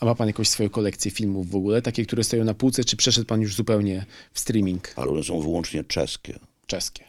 [0.00, 1.82] A ma pan jakąś swoją kolekcję filmów w ogóle?
[1.82, 5.40] Takie, które stoją na półce, czy przeszedł pan już zupełnie w streaming Ale one są
[5.40, 6.38] wyłącznie czeskie.
[6.66, 7.04] czeskie?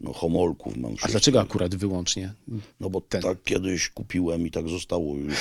[0.00, 2.32] No homolków mam A dlaczego akurat wyłącznie?
[2.80, 3.22] No bo ten?
[3.22, 5.34] tak kiedyś kupiłem i tak zostało już.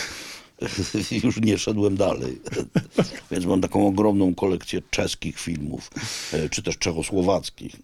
[1.23, 2.41] już nie szedłem dalej.
[3.31, 5.91] Więc mam taką ogromną kolekcję czeskich filmów,
[6.33, 7.75] e, czy też czechosłowackich.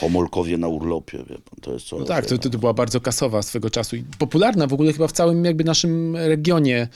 [0.00, 1.96] Homolkowie na urlopie, wie pan, to jest co.
[1.96, 2.08] Mhm.
[2.08, 5.08] No tak, to, to, to była bardzo kasowa swego czasu i popularna w ogóle chyba
[5.08, 6.88] w całym jakby naszym regionie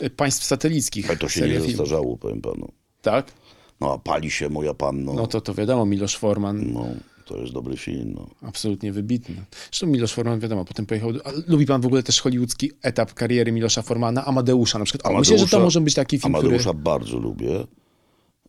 [0.00, 1.08] e, państw satelickich.
[1.08, 2.72] Ale to się nie zestarzało, powiem panu.
[3.02, 3.32] Tak?
[3.80, 5.12] No a pali się moja panno.
[5.14, 6.86] No to to wiadomo, Miloš Forman, No,
[7.26, 8.12] to jest dobry film.
[8.14, 8.26] No.
[8.48, 9.44] absolutnie wybitny.
[9.70, 11.12] Zresztą Miloš Forman, wiadomo, potem pojechał...
[11.12, 11.20] Do...
[11.46, 15.14] Lubi pan w ogóle też hollywoodzki etap kariery Milosza Formana, Amadeusza na przykład?
[15.14, 16.82] O, myślę, że to Amadeusza- może być taki film, Amadeusza który...
[16.82, 17.66] bardzo lubię.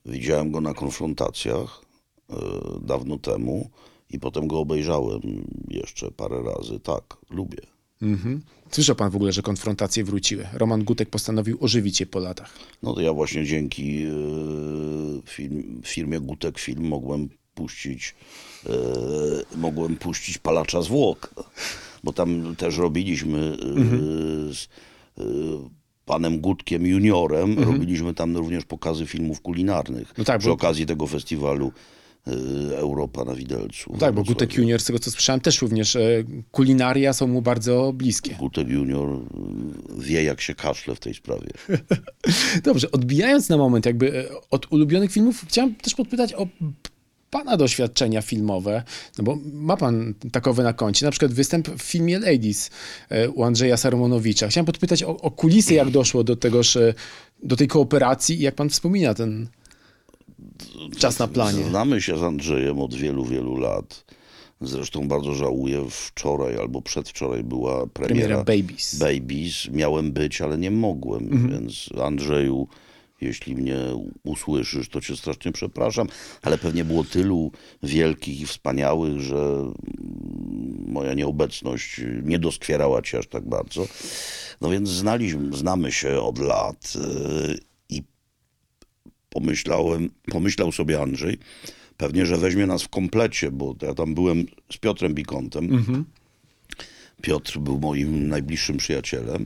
[0.05, 1.81] Widziałem go na konfrontacjach
[2.81, 3.69] dawno temu
[4.09, 5.21] i potem go obejrzałem
[5.67, 6.79] jeszcze parę razy.
[6.79, 7.57] Tak, lubię.
[8.01, 8.41] Mhm.
[8.71, 10.47] Słyszał pan w ogóle, że konfrontacje wróciły.
[10.53, 12.53] Roman Gutek postanowił ożywić je po latach.
[12.83, 14.09] No to ja właśnie dzięki e,
[15.25, 18.15] film, firmie Gutek Film mogłem puścić
[18.65, 18.71] e,
[19.57, 21.33] mogłem puścić Palacza Zwłok,
[22.03, 24.67] bo tam też robiliśmy e, z
[25.17, 25.23] e,
[26.05, 31.07] panem Gutkiem juniorem, robiliśmy tam również pokazy filmów kulinarnych No tak, przy bo- okazji tego
[31.07, 32.00] festiwalu e,
[32.75, 33.97] Europa na Widelcu.
[33.99, 34.57] Tak, bo Gutek.
[34.57, 38.35] Junior, z tego co słyszałem, też również e, kulinaria są mu bardzo bliskie.
[38.35, 39.19] Gutek junior e,
[39.97, 41.47] wie jak się kaszle w tej sprawie.
[42.63, 46.47] Dobrze, odbijając na moment jakby e, od ulubionych filmów, chciałem też podpytać o
[47.29, 48.83] pana doświadczenia filmowe,
[49.17, 52.69] no bo ma pan takowe na koncie, na przykład występ w filmie Ladies
[53.09, 54.47] e, u Andrzeja Sarumonowicza.
[54.47, 56.77] Chciałem podpytać o, o kulisy, jak doszło do tegoż,
[57.43, 59.47] do tej kooperacji i jak pan wspomina ten
[60.97, 61.63] czas na planie.
[61.63, 64.05] Znamy się z Andrzejem od wielu, wielu lat.
[64.61, 68.95] Zresztą bardzo żałuję, wczoraj albo przedwczoraj była Premiera premiera Babies.
[68.99, 69.69] Babies.
[69.71, 71.49] Miałem być, ale nie mogłem, Mhm.
[71.51, 72.67] więc Andrzeju,
[73.21, 73.77] jeśli mnie
[74.23, 76.07] usłyszysz, to cię strasznie przepraszam,
[76.41, 77.51] ale pewnie było tylu
[77.83, 79.71] wielkich i wspaniałych, że
[80.87, 83.87] moja nieobecność nie doskwierała cię aż tak bardzo.
[84.61, 86.93] No więc znaliśmy, znamy się od lat
[87.57, 87.70] i
[89.35, 91.37] pomyślałem, pomyślał sobie Andrzej,
[91.97, 95.69] pewnie, że weźmie nas w komplecie, bo ja tam byłem z Piotrem Bikontem.
[97.21, 99.45] Piotr był moim najbliższym przyjacielem,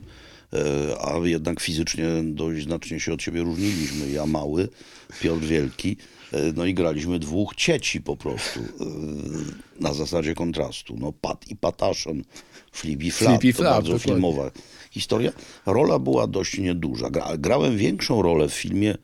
[0.52, 0.58] e,
[1.00, 4.10] a jednak fizycznie dość znacznie się od siebie różniliśmy.
[4.10, 4.68] Ja mały,
[5.20, 5.96] Piotr wielki.
[6.32, 8.84] e, No i graliśmy dwóch cieci po prostu, e,
[9.80, 10.96] na zasadzie kontrastu.
[10.98, 12.22] No Pat i Pataszon,
[12.72, 14.12] Flip i Flap, Flip i to Flap, bardzo dokładnie.
[14.12, 14.50] filmowa
[14.90, 15.32] historia.
[15.66, 17.10] Rola była dość nieduża.
[17.10, 18.94] Gra, grałem większą rolę w filmie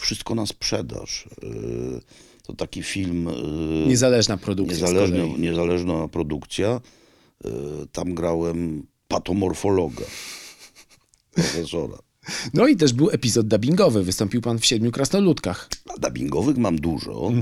[0.00, 1.28] Wszystko na sprzedaż.
[1.42, 2.00] e,
[2.42, 3.28] To taki film...
[3.28, 6.80] y, Niezależna produkcja Niezależna, niezależna produkcja.
[7.46, 7.50] Y,
[7.92, 10.04] Tam grałem patomorfologa,
[11.34, 11.98] profesora.
[12.54, 14.02] No i też był epizod dubbingowy.
[14.02, 15.68] Wystąpił pan w Siedmiu Krasnoludkach.
[15.88, 17.32] A dubbingowych mam dużo,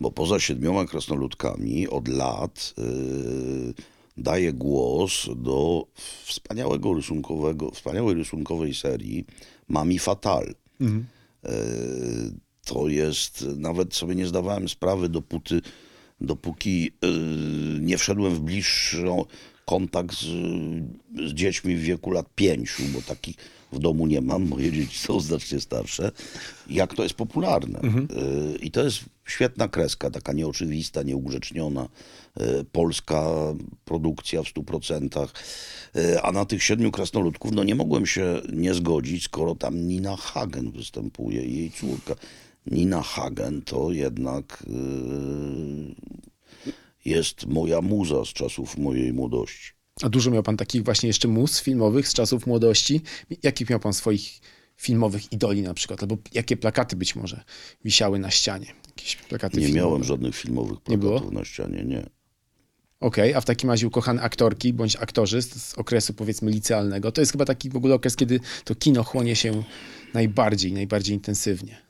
[0.00, 3.74] bo poza siedmioma krasnoludkami od lat y,
[4.16, 5.86] daję głos do
[6.24, 9.24] wspaniałego rysunkowego, wspaniałej rysunkowej serii
[9.68, 10.54] Mami Fatal.
[10.80, 10.84] Y,
[12.64, 15.60] to jest, nawet sobie nie zdawałem sprawy, dopóty,
[16.20, 19.04] dopóki y, nie wszedłem w bliższy
[19.64, 20.26] kontakt z,
[21.28, 23.36] z dziećmi w wieku lat pięciu, bo takich
[23.76, 26.12] w domu nie mam, moje dzieci są znacznie starsze,
[26.70, 27.80] jak to jest popularne.
[28.54, 31.88] Y, I to jest świetna kreska, taka nieoczywista, nieugrzeczniona,
[32.40, 33.32] y, polska
[33.84, 35.32] produkcja w stu procentach.
[35.96, 40.16] Y, A na tych siedmiu krasnoludków, no nie mogłem się nie zgodzić, skoro tam Nina
[40.16, 42.14] Hagen występuje i jej córka.
[42.66, 44.66] Nina Hagen to jednak
[47.04, 49.75] jest moja muza z czasów mojej młodości.
[50.02, 53.00] A dużo miał pan takich właśnie jeszcze mus filmowych z czasów młodości.
[53.42, 54.40] Jakich miał pan swoich
[54.76, 56.02] filmowych idoli na przykład?
[56.02, 57.44] Albo jakie plakaty być może
[57.84, 58.66] wisiały na ścianie?
[58.86, 59.86] Jakieś plakaty Nie filmowe.
[59.86, 62.06] miałem żadnych filmowych plakatów na ścianie, nie.
[63.00, 67.12] Okej, a w takim razie ukochane aktorki bądź aktorzy z, z okresu powiedzmy licealnego.
[67.12, 69.62] To jest chyba taki w ogóle okres, kiedy to kino chłonie się
[70.14, 71.82] najbardziej, najbardziej intensywnie.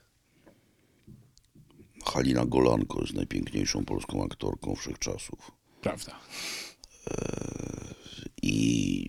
[2.05, 5.51] Halina Golanko jest najpiękniejszą polską aktorką wszechczasów.
[5.81, 6.13] Prawda.
[8.43, 9.09] I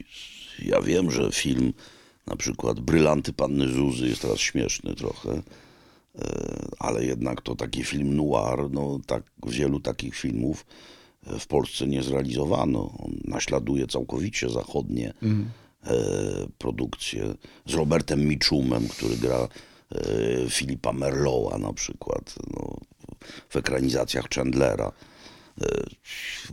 [0.60, 1.73] ja wiem, że film
[2.27, 5.41] na przykład Brylanty Panny Zuzy jest teraz śmieszny trochę, e,
[6.79, 10.65] ale jednak to taki film noir, no tak wielu takich filmów
[11.27, 12.93] e, w Polsce nie zrealizowano.
[12.99, 15.13] On naśladuje całkowicie zachodnie
[15.83, 15.93] e,
[16.57, 17.33] produkcje.
[17.65, 19.47] Z Robertem Mitchumem, który gra
[20.49, 22.77] Filipa Merlowa na przykład no,
[23.49, 24.91] w ekranizacjach Chandlera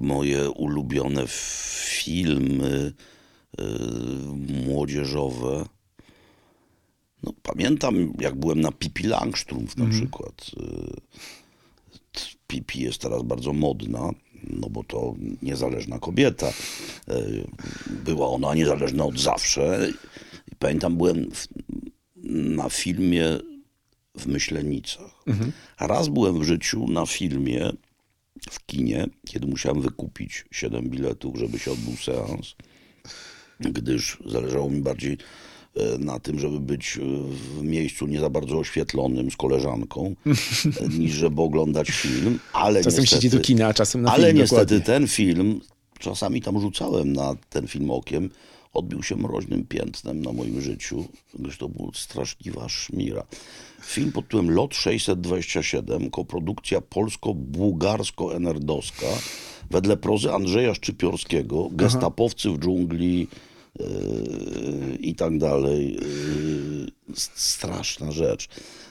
[0.01, 2.93] moje ulubione filmy
[3.61, 3.63] y,
[4.67, 5.65] młodzieżowe.
[7.23, 10.51] No, pamiętam, jak byłem na Pipi Langstrumpf na przykład.
[10.61, 11.01] Y,
[12.47, 14.11] Pipi jest teraz bardzo modna,
[14.51, 16.49] no bo to niezależna kobieta.
[17.09, 17.47] Y,
[18.05, 19.89] Była ona niezależna od zawsze.
[20.53, 21.49] I pamiętam, byłem w,
[22.57, 23.25] na filmie
[24.19, 25.25] w Myślenicach.
[25.77, 27.73] A raz byłem w życiu na filmie
[28.51, 32.55] w kinie, kiedy musiałem wykupić 7 biletów, żeby się odbył seans,
[33.61, 35.19] gdyż zależało mi bardziej
[35.77, 37.01] e, na tym, żeby być e,
[37.33, 40.15] w miejscu nie za bardzo oświetlonym z koleżanką,
[40.81, 44.27] e, niż żeby oglądać film, ale Czasem niestety, siedzi do kina, a czasem na ale
[44.27, 44.39] film.
[44.39, 44.87] niestety dokładnie.
[44.87, 45.61] ten film,
[45.99, 48.31] czasami tam rzucałem na ten film okiem,
[48.75, 53.23] odbił się mroźnym piętnem na moim życiu, gdyż to była straszliwa szmira.
[53.83, 59.07] Film pod tytułem Lot 627, koprodukcja polsko-bułgarsko-enerdowska,
[59.71, 63.29] wedle prozy Andrzeja Szczypiorskiego, gestapowcy w dżungli
[63.79, 63.87] yy,
[65.01, 65.95] i tak dalej.
[65.95, 66.01] Yy,
[67.37, 68.49] straszna rzecz.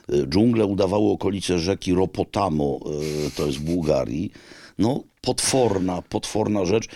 [0.09, 4.31] Yy, Dżungle udawały okolice rzeki Ropotamo, yy, to jest w Bułgarii.
[4.77, 6.87] No, potworna, potworna rzecz.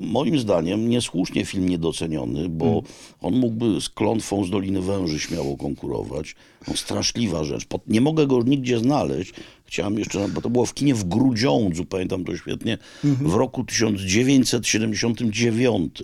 [0.00, 2.82] Moim zdaniem niesłusznie film niedoceniony, bo
[3.20, 6.36] on mógłby z klątwą z Doliny Węży śmiało konkurować.
[6.68, 7.66] No, straszliwa rzecz.
[7.86, 9.32] Nie mogę go nigdzie znaleźć.
[9.64, 16.02] Chciałem jeszcze, bo to było w kinie w Grudziądzu, pamiętam to świetnie, w roku 1979.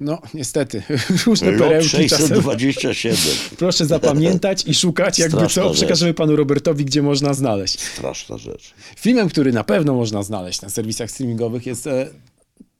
[0.00, 0.82] No, niestety.
[1.26, 2.28] Różne perełki czasem.
[2.28, 3.16] 627.
[3.58, 5.76] Proszę zapamiętać i szukać, jakby Straszna co, rzecz.
[5.76, 7.80] przekażemy panu Robertowi, gdzie można znaleźć.
[7.80, 8.74] Straszna rzecz.
[8.96, 12.10] Filmem, który na pewno można znaleźć na serwisach streamingowych jest e,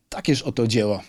[0.09, 1.01] takież oto dzieło.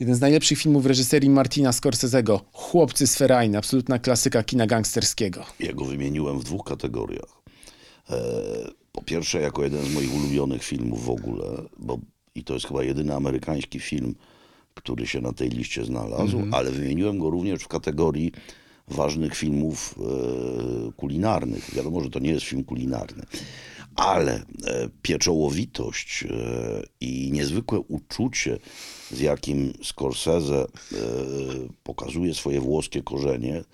[0.00, 2.40] Jeden z najlepszych filmów reżyserii Martina Scorsese'ego.
[2.52, 5.44] Chłopcy z Ferajny, absolutna klasyka kina gangsterskiego.
[5.60, 7.42] Ja go wymieniłem w dwóch kategoriach.
[8.10, 8.16] E,
[8.92, 11.44] po pierwsze, jako jeden z moich ulubionych filmów w ogóle,
[11.78, 11.98] bo
[12.34, 14.14] i to jest chyba jedyny amerykański film,
[14.76, 18.32] który się na tej liście znalazł, ale wymieniłem go również w kategorii
[18.88, 21.74] ważnych filmów e, kulinarnych.
[21.74, 23.22] Wiadomo, że to nie jest film kulinarny,
[23.96, 24.42] ale e,
[25.02, 26.28] pieczołowitość e,
[27.00, 28.58] i niezwykłe uczucie,
[29.10, 30.66] z jakim Scorsese e,
[31.82, 33.64] pokazuje swoje włoskie korzenie,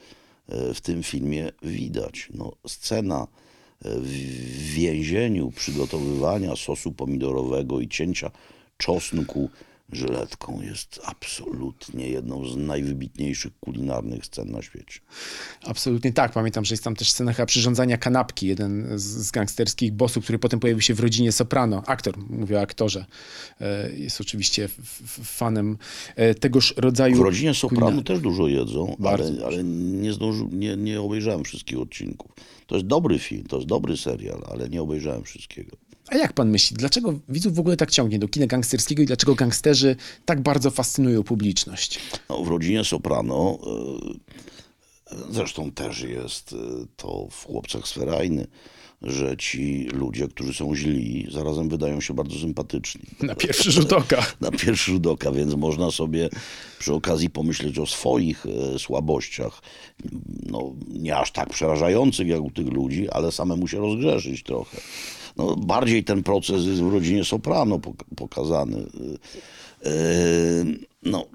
[0.48, 2.28] e, w tym filmie widać.
[2.34, 3.26] No, scena
[3.84, 4.12] e, w
[4.74, 8.30] więzieniu, przygotowywania sosu pomidorowego i cięcia
[8.76, 9.50] czosnku
[9.92, 15.00] żyletką jest absolutnie jedną z najwybitniejszych kulinarnych scen na świecie.
[15.64, 16.32] Absolutnie tak.
[16.32, 18.46] Pamiętam, że jest tam też scena chyba przyrządzania kanapki.
[18.46, 21.82] Jeden z, gangsterskich bossów, który potem pojawił się w rodzinie Soprano.
[21.86, 23.06] Aktor, mówię o aktorze.
[23.60, 24.68] E, Jest oczywiście
[25.24, 25.78] fanem
[26.16, 27.16] e, tegoż rodzaju...
[27.16, 32.30] W rodzinie Soprano też dużo jedzą, ale, ale nie, zdąży, nie, nie obejrzałem wszystkich odcinków.
[32.66, 35.76] To jest dobry film, to jest dobry serial, ale nie obejrzałem wszystkiego.
[36.08, 39.34] A jak pan myśli, dlaczego widzów w ogóle tak ciągnie do kina gangsterskiego i dlaczego
[39.34, 41.98] gangsterzy tak bardzo fascynują publiczność?
[42.28, 43.58] No, w rodzinie Soprano
[45.10, 46.56] e, zresztą też jest e,
[46.96, 48.46] to w chłopcach sferajny,
[49.02, 53.02] że ci ludzie, którzy są źli, zarazem wydają się bardzo sympatyczni.
[53.22, 54.26] Na pierwszy rzut oka.
[54.40, 56.28] Na pierwszy rzut oka, więc można sobie
[56.78, 59.62] przy okazji pomyśleć o swoich e, słabościach.
[60.42, 64.80] No, nie aż tak przerażających jak u tych ludzi, ale samemu się rozgrzeszyć trochę.
[65.36, 68.76] No, bardziej ten proces jest w rodzinie Soprano pok- pokazany.
[68.76, 69.94] E, e,
[71.02, 71.26] no,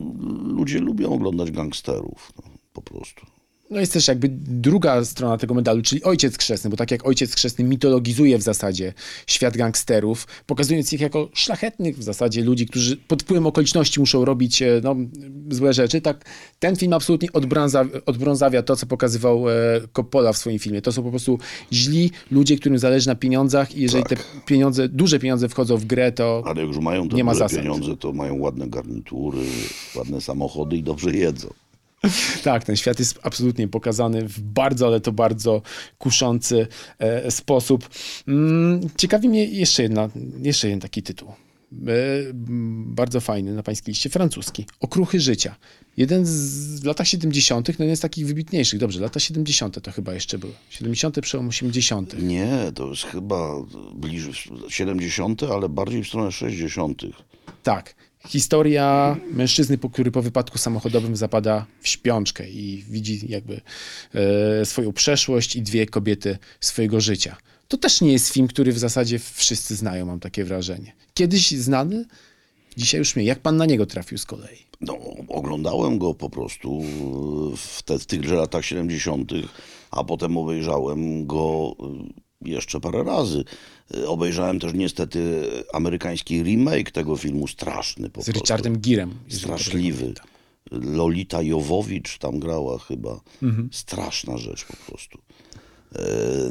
[0.46, 2.44] ludzie lubią oglądać gangsterów, no,
[2.74, 3.26] po prostu.
[3.70, 7.36] No jest też jakby druga strona tego medalu, czyli Ojciec Chrzestny, bo tak jak Ojciec
[7.36, 8.94] Chrzestny mitologizuje w zasadzie
[9.28, 14.62] świat gangsterów, pokazując ich jako szlachetnych w zasadzie ludzi, którzy pod wpływem okoliczności muszą robić
[14.62, 14.96] e, no,
[15.52, 16.26] złe rzeczy, tak
[16.60, 19.54] ten film absolutnie odbrąza- odbrązawia to, co pokazywał e,
[19.94, 20.82] Coppola w swoim filmie.
[20.82, 21.40] To są po prostu
[21.74, 24.20] źli ludzie, którym zależy na pieniądzach i jeżeli Tak.
[24.20, 27.34] te pieniądze, duże pieniądze wchodzą w grę, to Ale jak już mają te Nie ma
[27.34, 27.60] zasad.
[27.62, 29.38] pieniądze, to mają ładne garnitury,
[29.96, 31.54] ładne samochody i dobrze jedzą.
[32.44, 35.62] Tak, ten świat jest absolutnie pokazany w bardzo, ale to bardzo
[35.98, 36.68] kuszący
[37.00, 37.90] e, sposób.
[38.28, 40.10] Mm, ciekawi mnie jeszcze, jedna,
[40.42, 41.30] jeszcze jeden taki tytuł.
[41.30, 41.34] E,
[42.86, 44.66] bardzo fajny na pańskiej liście, francuski.
[44.80, 45.56] Okruchy życia.
[45.98, 48.80] Jeden z w latach 70., no jeden z takich wybitniejszych.
[48.80, 49.84] Dobrze, lata 70.
[49.84, 50.54] to chyba jeszcze były.
[50.70, 51.22] 70.
[51.22, 52.24] przełom 80.
[52.24, 53.54] Nie, to jest chyba
[53.96, 54.34] bliżej
[54.70, 57.02] 70., ale bardziej w stronę 60.
[57.64, 57.96] Tak.
[58.28, 63.62] Historia mężczyzny, który po wypadku samochodowym zapada w śpiączkę i widzi jakby
[64.14, 67.38] e, swoją przeszłość i dwie kobiety swojego życia.
[67.68, 70.94] To też nie jest film, który w zasadzie wszyscy znają, mam takie wrażenie.
[71.14, 72.06] Kiedyś znany,
[72.78, 73.24] dzisiaj już nie.
[73.24, 74.58] Jak pan na niego trafił z kolei?
[74.82, 74.98] No,
[75.30, 76.82] oglądałem go po prostu
[77.58, 79.32] w, te, w tychże latach 70.,
[79.92, 81.76] a potem obejrzałem go
[82.44, 83.44] y, jeszcze parę razy.
[83.96, 88.42] Y, Obejrzałem też niestety amerykański remake tego filmu, straszny po Z prostu.
[88.42, 89.14] Richardem Girem.
[89.30, 90.14] Straszliwy.
[90.72, 93.22] Lolita Jowowicz tam grała chyba.
[93.72, 95.20] Straszna rzecz po prostu.
[95.96, 96.02] E,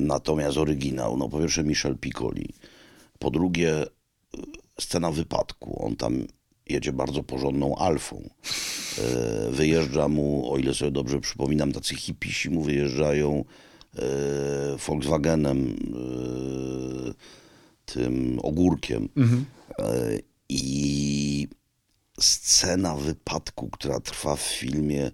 [0.01, 2.49] natomiast oryginał, no po pierwsze Michel Piccoli,
[3.19, 3.87] po drugie e,
[4.81, 5.85] scena wypadku.
[5.87, 6.27] On tam
[6.69, 8.31] jedzie bardzo porządną alfą.
[9.51, 13.45] Wyjeżdża mu, o ile sobie dobrze przypominam, tacy hipisi mu wyjeżdżają
[14.87, 17.15] Volkswagenem, e,
[17.87, 19.09] tym ogórkiem.
[19.79, 20.19] E,
[20.49, 21.49] I
[22.21, 25.11] scena wypadku, która trwa w filmie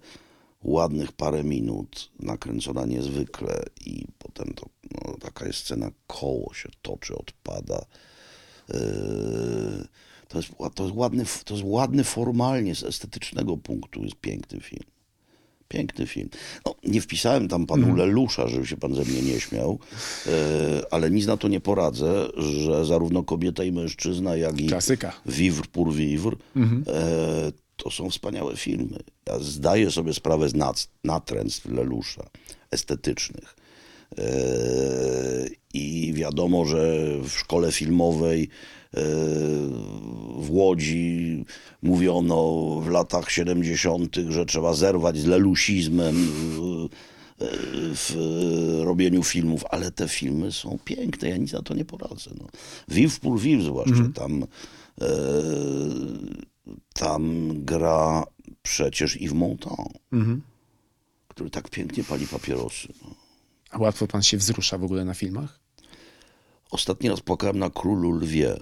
[0.62, 7.14] ładnych parę minut, nakręcona niezwykle i potem to no, taka jest scena, koło się toczy,
[7.14, 7.85] odpada.
[10.28, 14.91] To, jest, to, jest ładny, to jest ładny formalnie, z estetycznego punktu jest piękny film.
[15.73, 16.29] Piękny film.
[16.66, 19.79] No, nie wpisałem tam panu Lelusza, żeby się pan ze mnie nie śmiał,
[20.27, 20.31] e,
[20.91, 25.12] ale nic na to nie poradzę, że zarówno kobieta i mężczyzna, jak i Klasyka.
[25.27, 28.99] Vivre pour vivre, e, to są wspaniałe filmy.
[29.27, 32.23] Ja zdaję sobie sprawę z nac- natręctw Lelusza,
[32.70, 33.57] estetycznych.
[34.18, 34.23] E,
[35.75, 38.49] I wiadomo, że w szkole filmowej
[40.38, 41.45] w Łodzi
[41.82, 46.14] mówiono w latach 70., że trzeba zerwać z lelusizmem
[47.95, 48.16] w,
[48.84, 52.30] robieniu filmów, ale te filmy są piękne, ja nic na to nie poradzę.
[52.40, 52.47] No.
[52.88, 54.43] Vive pour vivre zwłaszcza, tam,
[55.01, 55.09] e,
[56.95, 58.24] tam gra
[58.62, 59.99] przecież Yves Montand,
[61.28, 62.88] który tak pięknie pali papierosy.
[63.03, 63.14] No.
[63.70, 65.61] A łatwo pan się wzrusza w ogóle na filmach?
[66.70, 68.57] Ostatni raz płakałem na Królu Lwie.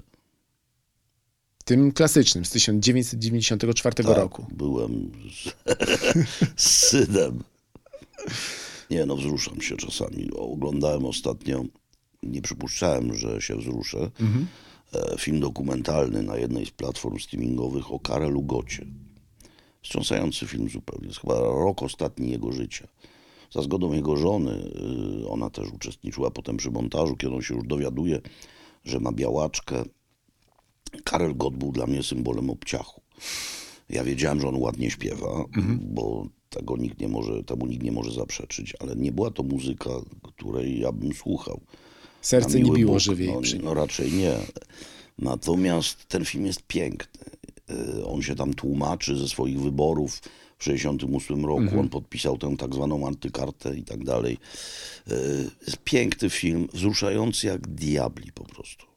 [1.64, 4.46] Tym klasycznym z 1994 Tak, roku.
[4.52, 5.54] Byłem z,
[6.64, 7.42] z synem.
[8.90, 10.30] Nie no, wzruszam się czasami.
[10.36, 11.64] Oglądałem ostatnio,
[12.22, 14.10] nie przypuszczałem, że się wzruszę,
[14.92, 18.86] e, film dokumentalny na jednej z platform streamingowych o Karelu Gocie.
[19.82, 21.06] Wstrząsający film zupełnie.
[21.06, 22.88] Jest chyba rok ostatni jego życia.
[23.52, 24.70] Za zgodą jego żony,
[25.22, 28.20] y, ona też uczestniczyła potem przy montażu, kiedy on się już dowiaduje,
[28.84, 29.84] że ma białaczkę.
[31.04, 33.00] Karel Gott był dla mnie symbolem obciachu.
[33.88, 35.44] Ja wiedziałem, że on ładnie śpiewa,
[35.80, 39.90] bo tego nikt nie może, temu nikt nie może zaprzeczyć, ale nie była to muzyka,
[40.22, 41.60] której ja bym słuchał.
[42.20, 44.34] Serce nie biło Bóg, żywiej no, no raczej nie.
[45.18, 47.24] Natomiast ten film jest piękny.
[47.70, 50.14] E, On się tam tłumaczy ze swoich wyborów
[50.58, 51.80] w 1968 roku.
[51.80, 54.38] On podpisał tę tak zwaną antykartę i tak dalej.
[55.10, 55.14] E,
[55.66, 58.89] Jest piękny film, wzruszający jak diabli po prostu.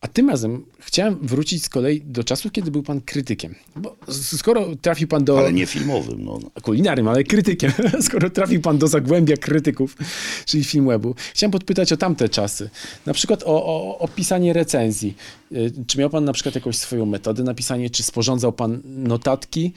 [0.00, 3.54] A tym razem chciałem wrócić z kolei do czasów, kiedy był pan krytykiem.
[3.76, 5.38] Bo skoro trafił pan do...
[5.38, 6.24] Ale nie filmowym.
[6.24, 6.38] No.
[6.62, 7.72] kulinarnym, ale krytykiem.
[8.08, 9.96] Skoro trafił pan do zagłębia krytyków,
[10.44, 12.70] czyli Filmwebu, chciałem podpytać o tamte czasy.
[13.06, 15.16] Na przykład o, o, o pisanie recenzji.
[15.52, 19.72] Y, Czy miał pan na przykład jakąś swoją metodę na pisanie, czy sporządzał pan notatki?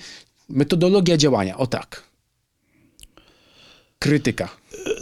[0.50, 2.13] Metodologia działania, o tak.
[4.04, 4.50] Krytyka.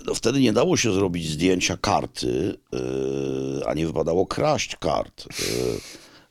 [0.05, 5.25] No, wtedy nie dało się zrobić zdjęcia karty, yy, a nie wypadało kraść kart.
[5.25, 5.79] Yy,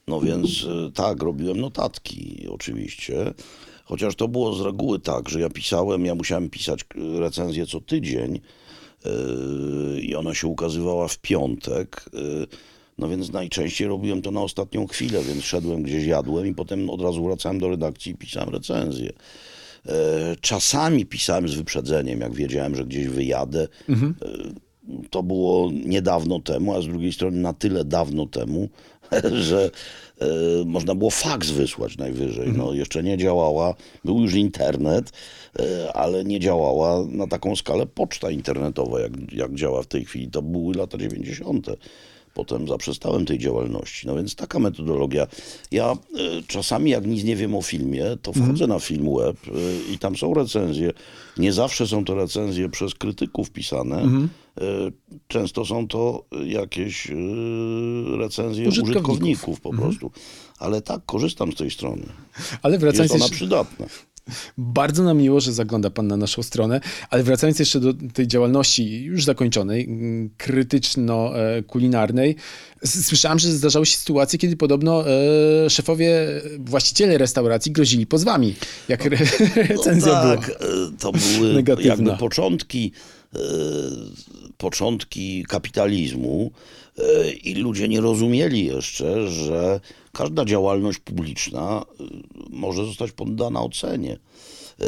[0.07, 3.35] no więc yy, tak, robiłem notatki oczywiście.
[3.85, 6.81] Chociaż to było z reguły tak, że ja pisałem, ja musiałem pisać
[7.19, 8.41] recenzję co tydzień
[10.03, 12.05] i ona się ukazywała w piątek.
[12.99, 17.01] No więc najczęściej robiłem to na ostatnią chwilę, więc szedłem gdzieś, jadłem i potem od
[17.01, 19.13] razu wracałem do redakcji i pisałem recenzję.
[19.87, 19.93] E,
[20.41, 23.69] Czasami pisałem z wyprzedzeniem, jak wiedziałem, że gdzieś wyjadę.
[23.89, 23.95] E,
[25.11, 28.69] To było niedawno temu, a z drugiej strony na tyle dawno temu,
[29.49, 29.71] że
[30.21, 30.27] e,
[30.67, 32.53] można było faks wysłać najwyżej.
[32.57, 33.75] No, jeszcze nie działała,
[34.05, 35.13] był już internet,
[35.95, 40.29] ale nie działała na taką skalę poczta internetowa, jak, jak działa w tej chwili.
[40.31, 41.67] To były lata 90.
[42.35, 44.07] Potem zaprzestałem tej działalności.
[44.07, 45.27] No więc taka metodologia.
[45.71, 49.93] Ja y, czasami, jak nic nie wiem o filmie, to wchodzę na film web y,
[49.93, 50.93] i tam są recenzje.
[51.39, 54.05] Nie zawsze są to recenzje przez krytyków pisane.
[54.05, 54.93] Y,
[55.29, 57.09] często są to jakieś
[58.19, 59.11] recenzje Użytkowników.
[59.11, 60.11] użytkowników, po prostu.
[60.59, 62.07] Ale tak, korzystam z tej strony.
[62.63, 63.87] Ale Jest wracając ona jeszcze, przydatna.
[64.59, 69.03] Bardzo nam miło, że zagląda pan na naszą stronę, ale wracając jeszcze do tej działalności
[69.03, 72.35] już zakończonej, mm, krytyczno-kulinarnej,
[72.85, 76.27] słyszałem, że zdarzały się sytuacje, kiedy podobno e, szefowie,
[76.59, 78.55] właściciele restauracji grozili pozwami,
[78.89, 79.17] jak re,
[79.69, 80.37] recenzja no, była.
[80.37, 80.57] tak, e,
[80.99, 81.91] to były Negatywna.
[81.95, 82.93] jakby początki,
[83.35, 83.39] e,
[84.59, 86.51] początki kapitalizmu
[86.99, 89.81] e, i ludzie nie rozumieli jeszcze, że
[90.13, 92.05] każda działalność publiczna e,
[92.51, 94.13] może zostać poddana ocenie.
[94.81, 94.87] E,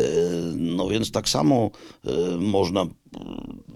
[0.57, 1.71] No więc tak samo
[2.07, 2.87] e, można,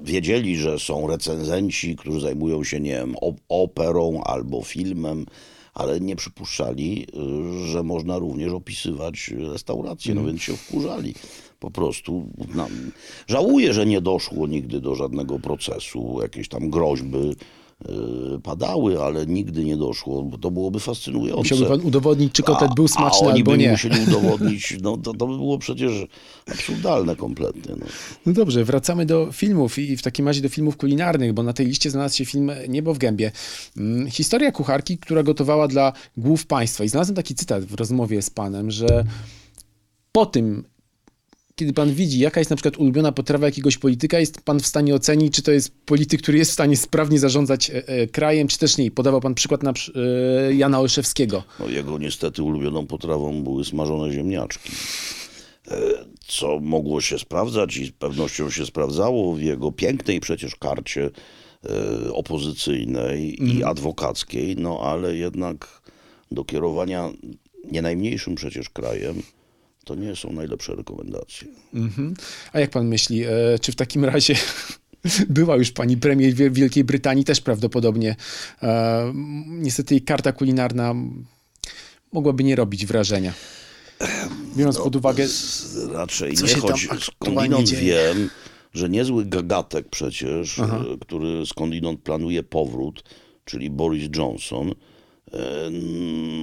[0.03, 5.26] wiedzieli, że są recenzenci, którzy zajmują się, nie wiem, op- operą albo filmem,
[5.74, 7.07] ale nie przypuszczali,
[7.64, 11.14] y, że można również opisywać restaurację, no więc się wkurzali.
[11.61, 12.66] Po prostu no,
[13.26, 17.34] żałuję, że nie doszło nigdy do żadnego procesu, jakieś tam groźby y,
[18.43, 21.39] padały, ale nigdy nie doszło, bo to byłoby fascynujące.
[21.39, 23.70] Musiałby pan udowodnić, czy kotlet był a smaczny oni albo nie.
[23.70, 25.93] musieli udowodnić, no to, to by było przecież
[26.53, 27.74] absurdalne kompletnie.
[27.81, 27.87] No.
[28.27, 31.66] No dobrze, wracamy do filmów i w takim razie do filmów kulinarnych, bo na tej
[31.66, 33.33] liście znalazł się film Niebo w gębie.
[33.77, 36.85] Mm, Historia kucharki, która gotowała dla głów państwa.
[36.85, 39.05] I znalazłem taki cytat w rozmowie z panem, że
[40.12, 40.64] po tym,
[41.57, 44.94] kiedy pan widzi, jaka jest na przykład ulubiona potrawa jakiegoś polityka, jest pan w stanie
[44.94, 48.59] ocenić, czy to jest polityk, który jest w stanie sprawnie zarządzać e, e, krajem, czy
[48.59, 48.90] też nie.
[48.90, 51.42] Podawał pan przykład na e, Jana Olszewskiego.
[51.61, 54.70] No, jego niestety ulubioną potrawą były smażone ziemniaczki.
[56.26, 61.11] Co mogło się sprawdzać i z pewnością się sprawdzało w jego pięknej przecież karcie
[62.12, 65.82] opozycyjnej i adwokackiej, no ale jednak
[66.30, 67.11] do kierowania
[67.72, 69.22] nie najmniejszym przecież krajem
[69.87, 71.49] to nie są najlepsze rekomendacje.
[71.74, 72.14] Mhm.
[72.53, 73.30] A jak pan myśli, e,
[73.61, 74.34] czy w takim razie
[75.28, 78.16] była już pani premier Wiel- Wielkiej Brytanii też prawdopodobnie.
[78.62, 79.12] E,
[79.47, 80.95] niestety jej karta kulinarna
[82.12, 83.32] mogłaby nie robić wrażenia.
[84.57, 88.30] Biorąc pod uwagę, Z- Raczej co nie aktualnie Skądinąd wiem,
[88.74, 90.68] że niezły gagatek przecież, e,
[91.01, 93.05] który skądinąd planuje powrót,
[93.45, 94.74] czyli Boris Johnson,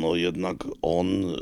[0.02, 1.36] no jednak on e,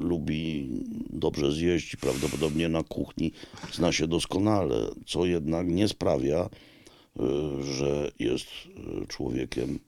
[0.00, 0.68] lubi
[1.10, 3.32] dobrze zjeść i prawdopodobnie na kuchni
[3.72, 6.48] zna się doskonale, co jednak nie sprawia, e,
[7.62, 9.78] że jest e, człowiekiem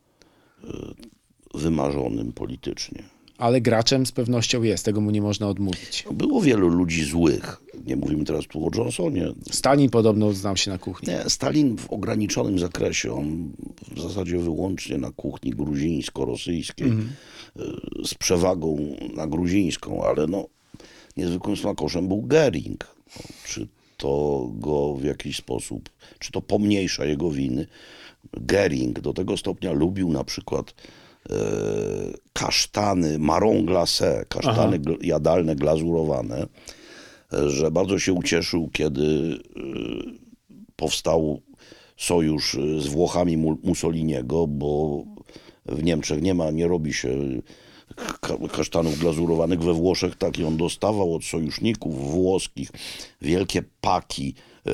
[1.55, 3.03] wymarzonym politycznie.
[3.43, 6.05] Ale graczem z pewnością jest, tego mu nie można odmówić.
[6.13, 7.63] Było wielu ludzi złych.
[7.87, 9.33] Nie mówimy teraz tu o Johnsonie.
[9.51, 11.09] Stalin podobno znał się na kuchni.
[11.09, 13.53] Nie, Stalin w ograniczonym zakresie, on
[13.97, 16.93] w zasadzie wyłącznie na kuchni gruzińsko-rosyjskiej, y,
[18.05, 20.47] z przewagą na gruzińską, ale no,
[21.17, 22.95] niezwykłym smakoszem był Gering.
[23.17, 27.67] No, czy to go w jakiś sposób, czy to pomniejsza jego winy?
[28.33, 30.75] Gering do tego stopnia lubił na przykład
[32.33, 36.47] kasztany, marron glacé, kasztany jadalne glazurowane,
[37.33, 39.61] e, że bardzo się ucieszył, kiedy e,
[40.77, 41.41] powstał
[41.97, 45.03] sojusz e, z Włochami Mu- Mussoliniego, bo
[45.67, 47.09] w Niemczech nie ma, nie robi się
[48.21, 52.71] ka- kasztanów glazurowanych we Włoszech, tak i on dostawał od sojuszników włoskich
[53.21, 54.35] wielkie paki
[54.67, 54.73] e,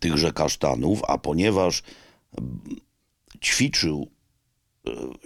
[0.00, 1.82] tychże kasztanów, a ponieważ
[3.44, 4.19] ćwiczył e,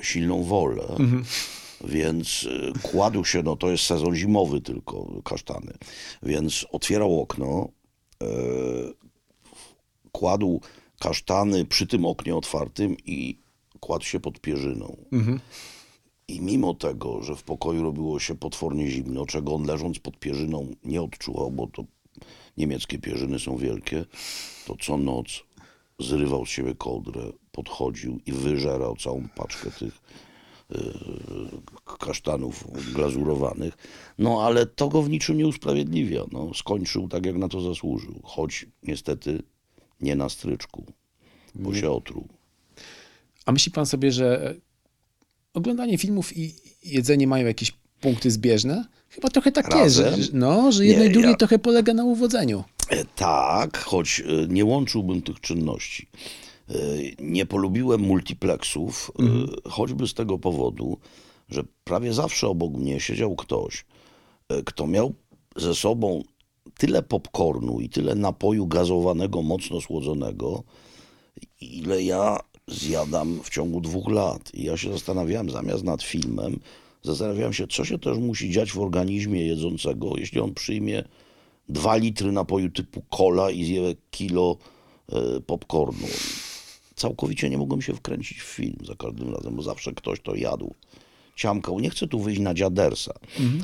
[0.03, 0.83] silną wolę,
[1.85, 5.73] więc e, kładł się, no to jest sezon zimowy tylko, kasztany,
[6.23, 7.69] więc otwierał okno,
[8.23, 8.27] e,
[10.13, 10.61] kładł
[11.01, 13.39] kasztany przy tym oknie otwartym i
[13.81, 14.97] kładł się pod pierzyną.
[16.29, 20.75] I mimo tego, że w pokoju robiło się potwornie zimno, czego on leżąc pod pierzyną
[20.85, 21.85] nie odczuwał, bo to
[22.57, 24.05] niemieckie pierzyny są wielkie,
[24.67, 25.43] to co noc
[25.99, 27.23] zrywał z siebie kołdrę,
[27.53, 30.01] podchodził i wyżerał całą paczkę tych
[30.71, 30.79] yy,
[31.99, 32.65] kasztanów
[32.95, 33.75] glazurowanych.
[34.19, 36.25] No ale to go w niczym nie usprawiedliwia.
[36.33, 38.21] No, skończył tak, jak na to zasłużył.
[38.25, 39.43] Choć niestety
[40.01, 40.85] nie na stryczku,
[41.55, 42.29] bo się otruł.
[43.47, 44.55] A myśli pan sobie, że e,
[45.55, 48.85] oglądanie filmów i jedzenie mają jakieś punkty zbieżne?
[49.09, 50.25] Chyba trochę tak jest, że, Razem?
[50.33, 52.65] no, że jedno Nie, i drugie ja- trochę polega na uwodzeniu.
[52.91, 56.09] E, Tak, choć e, nie łączyłbym tych czynności.
[56.69, 56.75] E,
[57.19, 59.25] Nie polubiłem multiplexów, e,
[59.71, 60.99] choćby z tego powodu,
[61.49, 63.85] że prawie zawsze obok mnie siedział ktoś,
[64.65, 65.15] kto miał
[65.57, 66.23] ze sobą
[66.79, 70.63] tyle popcornu i tyle napoju gazowanego, mocno słodzonego,
[71.61, 74.55] ile ja zjadam w ciągu dwóch lat.
[74.55, 76.61] I ja się zastanawiałem, zamiast nad filmem,
[77.03, 81.05] zastanawiałem się, co się też musi dziać w organizmie jedzącego, jeśli on przyjmie
[81.69, 84.57] dwa litry napoju typu cola i zje kilo
[85.13, 86.07] e, popcornu.
[86.97, 90.75] Całkowicie nie mogłem się wkręcić w film za każdym razem, bo zawsze ktoś to jadł.
[91.37, 91.81] Ciamkał.
[91.81, 93.13] Nie chcę tu wyjść na dziadersa,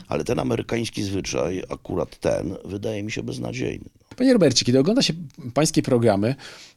[0.08, 3.84] ale ten amerykański zwyczaj, akurat ten, wydaje mi się beznadziejny.
[4.16, 5.12] Panie Robercie, kiedy ogląda się
[5.54, 6.34] pańskie programy,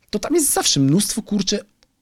[0.09, 1.59] to tam jest zawsze mnóstwo, kurczę,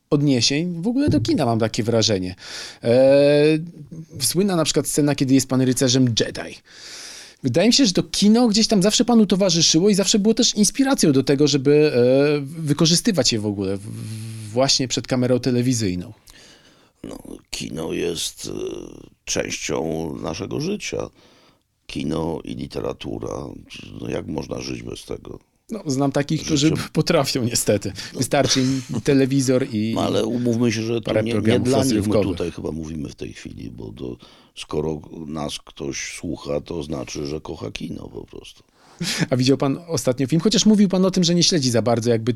[0.09, 2.36] odniesień w ogóle do kina, mam takie wrażenie.
[2.84, 3.59] Eee,
[4.19, 6.57] słynna na przykład scena, kiedy jest pan rycerzem Jedi.
[7.44, 10.56] Wydaje mi się, że to kino gdzieś tam zawsze panu towarzyszyło i zawsze było też
[10.56, 13.78] inspiracją do tego, żeby e, wykorzystywać je w ogóle
[14.52, 16.14] właśnie przed kamerą telewizyjną.
[17.04, 17.18] No,
[17.50, 18.52] kino jest e,
[19.26, 21.10] częścią naszego życia.
[21.88, 23.48] Kino i literatura.
[24.02, 25.39] No, jak można żyć bez tego?
[25.70, 27.92] No, znam takich, którzy Życzę- potrafią niestety.
[28.14, 29.92] Wystarczy im telewizor i...
[29.96, 33.16] No, ale umówmy się, że to nie, nie dla nich my tutaj chyba mówimy w
[33.16, 34.18] tej chwili, bo to,
[34.56, 38.64] skoro nas ktoś słucha, to znaczy, że kocha kino po prostu.
[39.30, 40.42] A widział pan ostatnio film?
[40.42, 42.36] Chociaż mówił pan o tym, że nie śledzi za bardzo jakby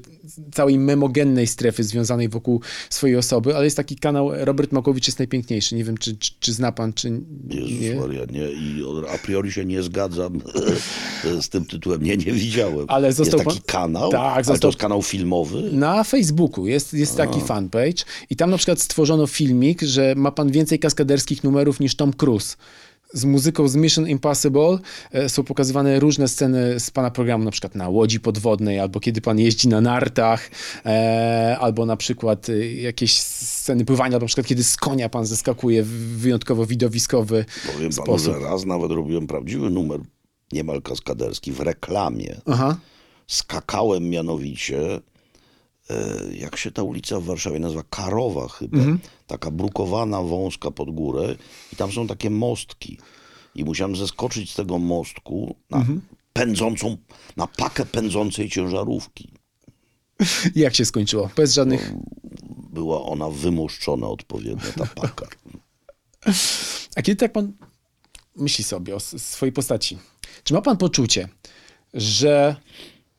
[0.54, 5.76] całej memogennej strefy związanej wokół swojej osoby, ale jest taki kanał Robert Makowicz jest najpiękniejszy.
[5.76, 7.96] Nie wiem, czy, czy, czy zna pan, czy Jezus nie.
[7.96, 8.84] Maria, nie, i
[9.14, 10.42] a priori się nie zgadzam
[11.42, 12.04] z tym tytułem.
[12.04, 12.86] Nie, nie widziałem.
[12.88, 15.70] Ale został jest taki pan- kanał, Tak, został- to jest kanał filmowy.
[15.72, 20.52] Na Facebooku jest, jest taki fanpage i tam na przykład stworzono filmik, że ma pan
[20.52, 22.56] więcej kaskaderskich numerów niż Tom Cruise.
[23.14, 24.78] Z muzyką z Mission Impossible
[25.12, 29.22] e, są pokazywane różne sceny z pana programu, na przykład na łodzi podwodnej, albo kiedy
[29.22, 30.50] pan jeździ na nartach,
[30.86, 35.26] e, albo na przykład e, jakieś sceny pływania, albo na przykład kiedy z konia pan
[35.26, 35.88] zeskakuje w
[36.18, 38.34] wyjątkowo widowiskowy Powiem panu, sposób.
[38.34, 40.00] że raz nawet robiłem prawdziwy numer,
[40.52, 42.36] niemal kaskaderski, w reklamie.
[42.46, 42.78] Aha.
[43.28, 44.80] Skakałem mianowicie,
[46.34, 49.00] jak się ta ulica w Warszawie nazywa, Karowa chyba, Mhm.
[49.28, 51.36] taka brukowana, wąska pod górę
[51.74, 52.98] i tam są takie mostki.
[53.56, 56.02] I musiałem zeskoczyć z tego mostku na Mhm.
[56.34, 56.98] pędzącą,
[57.38, 59.32] na pakę pędzącej ciężarówki.
[60.56, 61.30] Jak się skończyło?
[61.36, 61.94] Bez żadnych...
[62.74, 65.28] Była ona wymuszczona odpowiednio, ta paka.
[66.96, 67.54] A kiedy tak pan
[68.36, 69.98] myśli sobie o swojej postaci,
[70.44, 71.30] czy ma pan poczucie,
[71.94, 72.56] że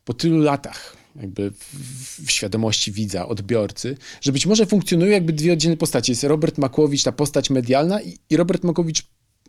[0.04, 5.76] po tylu latach jakby w, świadomości widza, odbiorcy, że być może funkcjonują jakby dwie oddzielne
[5.76, 6.12] postacie.
[6.12, 9.02] Jest Robert Makłowicz, ta postać medialna i, i Robert Makłowicz,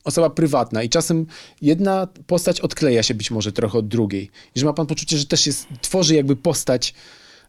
[0.03, 1.25] osoba prywatna i czasem
[1.61, 4.29] jedna postać odkleja się być może trochę od drugiej.
[4.55, 6.93] I że ma pan poczucie, że też jest, tworzy jakby postać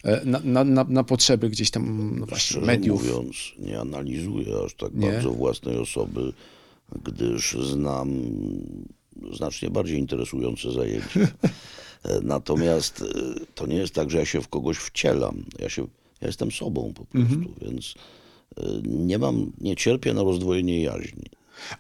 [0.04, 3.02] e, na, na, na, na potrzeby gdzieś tam no właśnie, Szczerze mediów.
[3.02, 5.12] mówiąc, nie analizuję aż tak Nie?
[5.12, 6.32] bardzo własnej osoby,
[7.04, 8.10] gdyż znam
[9.32, 11.20] znacznie bardziej interesujące zajęcia.
[12.08, 13.04] E, Natomiast e,
[13.54, 15.44] to nie jest tak, że ja się w kogoś wcielam.
[15.58, 15.82] Ja, się,
[16.20, 17.54] ja jestem sobą po prostu, Mhm.
[17.62, 17.94] więc
[18.56, 21.24] e, nie mam, nie cierpię na rozdwojenie jaźni.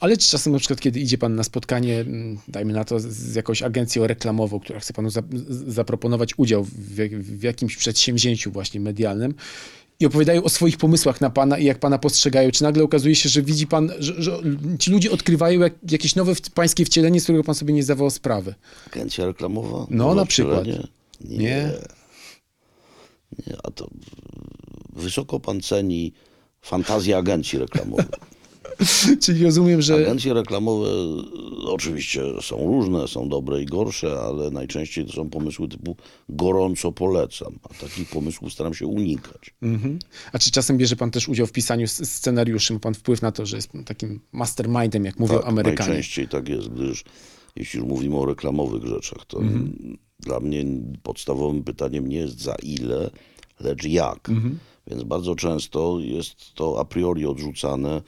[0.00, 2.04] Ale czy czasem na przykład, kiedy idzie pan na spotkanie,
[2.48, 5.22] dajmy na to, z- jakąś agencją reklamową, która chce panu za,
[5.66, 6.70] zaproponować udział w,
[7.20, 9.34] w jakimś przedsięwzięciu właśnie medialnym
[10.00, 13.28] i opowiadają o swoich pomysłach na pana i jak pana postrzegają, czy nagle okazuje się,
[13.28, 14.42] że widzi pan, że, że
[14.78, 18.10] ci ludzie odkrywają jak, jakieś nowe w, pańskie wcielenie, z którego pan sobie nie zdawał
[18.10, 18.54] sprawy?
[18.86, 19.86] Agencja reklamowa?
[19.90, 20.60] No, na przykład.
[20.60, 20.88] wcielenie?
[21.20, 21.38] Nie.
[21.38, 21.72] Nie?
[23.46, 23.56] nie.
[23.62, 23.88] A to
[24.92, 26.12] wysoko pan ceni
[26.62, 28.06] fantazję agencji reklamowej.
[29.22, 29.94] Czyli rozumiem, że...
[29.94, 35.68] Agencje reklamowe e, oczywiście są różne, są dobre i gorsze, ale najczęściej to są pomysły
[35.68, 35.96] typu
[36.28, 39.54] gorąco polecam, a takich pomysłów staram się unikać.
[39.62, 39.98] Mhm.
[40.32, 42.72] A czy czasem bierze pan też udział w pisaniu scenariuszy?
[42.72, 45.88] Ma pan wpływ na to, że jest pan takim mastermindem, jak mówią Tak, Amerykanie?
[45.88, 47.04] najczęściej tak jest, gdyż
[47.56, 49.98] jeśli już mówimy o reklamowych rzeczach, to Mhm.
[50.20, 50.64] dla mnie
[51.02, 53.10] podstawowym pytaniem nie jest za ile,
[53.60, 54.28] lecz jak.
[54.28, 54.58] Mhm.
[54.86, 58.02] Więc bardzo często jest to a priori odrzucane,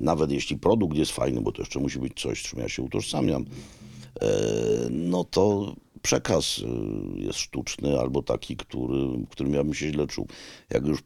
[0.00, 3.44] nawet jeśli produkt jest fajny, bo to jeszcze musi być coś, czym ja się utożsamiam,
[4.20, 4.28] e,
[4.90, 10.26] no to przekaz e, jest sztuczny albo taki, który, którym ja bym się źle czuł.
[10.70, 11.02] Jak już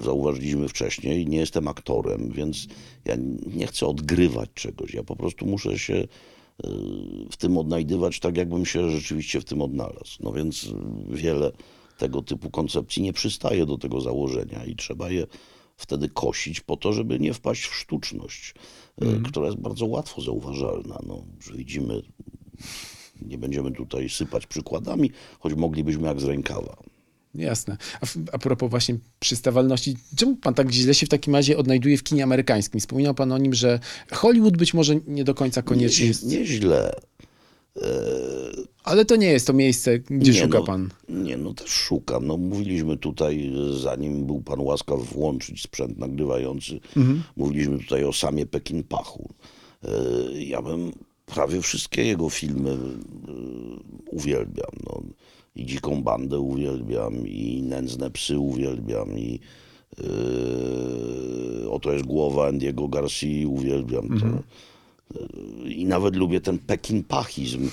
[0.00, 2.66] zauważyliśmy wcześniej, nie jestem aktorem, więc
[3.04, 3.16] ja
[3.54, 4.94] nie chcę odgrywać czegoś.
[4.94, 6.08] Ja po prostu muszę się
[7.30, 10.16] w tym odnajdywać tak, jakbym się rzeczywiście w tym odnalazł.
[10.20, 10.68] No więc
[11.08, 11.52] wiele
[11.98, 15.26] tego typu koncepcji nie przystaje do tego założenia i trzeba je
[15.76, 18.54] wtedy kosić po to, żeby nie wpaść w sztuczność,
[19.02, 20.98] y, która jest bardzo łatwo zauważalna.
[21.06, 21.24] No,
[21.54, 22.02] widzimy,
[23.22, 26.76] nie będziemy tutaj sypać przykładami, choć moglibyśmy jak z rękawa.
[27.34, 27.76] Jasne.
[28.00, 32.02] A, a propos właśnie przystawalności, czemu pan tak źle się w takim razie odnajduje w
[32.02, 32.80] kinie amerykańskim?
[32.80, 33.80] Wspominał pan o nim, że
[34.12, 36.26] Hollywood być może nie do końca koniecznie Nie, jest...
[36.26, 36.94] nieźle.
[38.84, 40.88] Ale to nie jest to miejsce, gdzie Nie, szuka no, pan.
[41.08, 42.26] Nie, no też szukam.
[42.26, 43.52] No, mówiliśmy tutaj,
[43.82, 47.22] zanim był pan łaskaw włączyć sprzęt nagrywający, Mhm.
[47.36, 49.28] mówiliśmy tutaj o samie Pekin Pachu.
[49.84, 49.88] E,
[50.42, 50.92] Ja bym
[51.26, 52.76] prawie wszystkie jego filmy e,
[54.10, 54.70] uwielbiam.
[54.86, 55.02] No.
[55.56, 59.40] I Dziką Bandę uwielbiam, i Nędzne Psy uwielbiam, i
[59.98, 64.26] e, Oto jest głowa Andiego Garcia uwielbiam to.
[65.66, 67.70] I nawet lubię ten Pekin Pachizm.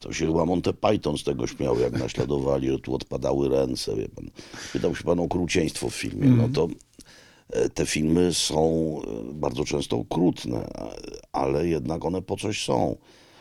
[0.00, 3.96] To się chyba Monty Python z tego śmiał, jak naśladowali, że tu odpadały ręce.
[3.96, 4.30] Wie pan.
[4.72, 6.28] Pytał się pan o okrucieństwo w filmie.
[6.28, 6.68] No to
[7.52, 8.62] e, te filmy są
[9.30, 10.68] e, bardzo często okrutne,
[11.32, 12.96] ale jednak one po coś są.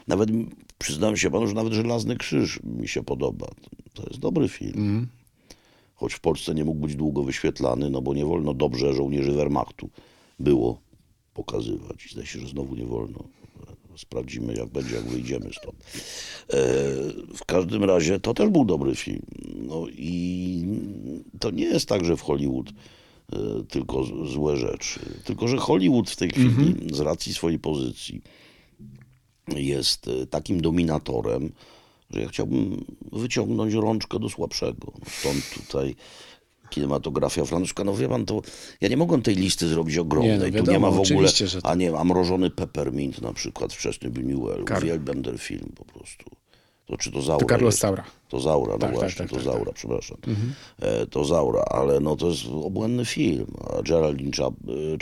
[0.07, 3.47] Nawet m- przyznam się panu, że nawet Żelazny Krzyż mi się podoba.
[3.93, 5.07] To jest dobry film.
[5.95, 9.89] Choć w Polsce nie mógł być długo wyświetlany, no bo nie wolno dobrze żołnierzy Wehrmachtu
[10.39, 10.77] było
[11.33, 12.07] pokazywać.
[12.11, 13.23] Zdaje się, że znowu nie wolno.
[13.97, 15.75] Sprawdzimy, jak będzie, jak wyjdziemy stąd.
[15.79, 16.63] E,
[17.35, 19.25] w każdym razie to też był dobry film.
[19.55, 20.65] No i
[21.39, 23.37] to nie jest tak, że w Hollywood e,
[23.69, 24.99] tylko złe rzeczy.
[25.23, 28.21] Tylko, że Hollywood w tej chwili, z racji swojej pozycji,
[29.47, 31.51] jest e, takim dominatorem,
[32.09, 34.93] że ja chciałbym wyciągnąć rączkę do słabszego.
[35.07, 35.95] Stąd tutaj
[36.73, 37.83] kinematografia francuska.
[37.83, 38.41] No wie pan, to
[38.81, 40.31] ja nie mogłem tej listy zrobić ogromnej.
[40.31, 41.71] Nie, no tu wiadomo, nie ma w ogóle, że tak.
[41.71, 44.63] a nie, a mrożony peppermint na przykład, wczesny Buñuel.
[44.63, 46.25] Kar- Uwielbiam ten film po prostu.
[46.85, 47.77] To czy to Zaura To Carlos?
[47.77, 48.03] Saura.
[48.29, 50.17] To Zaura, no Tak, tak, właśnie, tak, to tak, Zaura, przepraszam.
[50.81, 53.47] E, to Zaura, ale no to jest obłędny film.
[53.77, 54.47] A Geraldine e,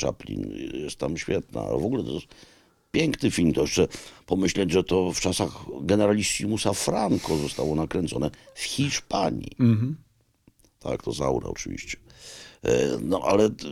[0.02, 1.62] Chaplin jest tam świetna.
[1.62, 2.28] W ogóle to jest
[2.92, 3.54] piękny film.
[3.54, 3.88] To jeszcze
[4.26, 5.52] pomyśleć, że to w czasach
[5.82, 9.52] generalissimusa Franco zostało nakręcone w Hiszpanii.
[10.84, 11.98] Tak, to Zaura oczywiście.
[12.64, 12.72] E,
[13.02, 13.66] No ale t-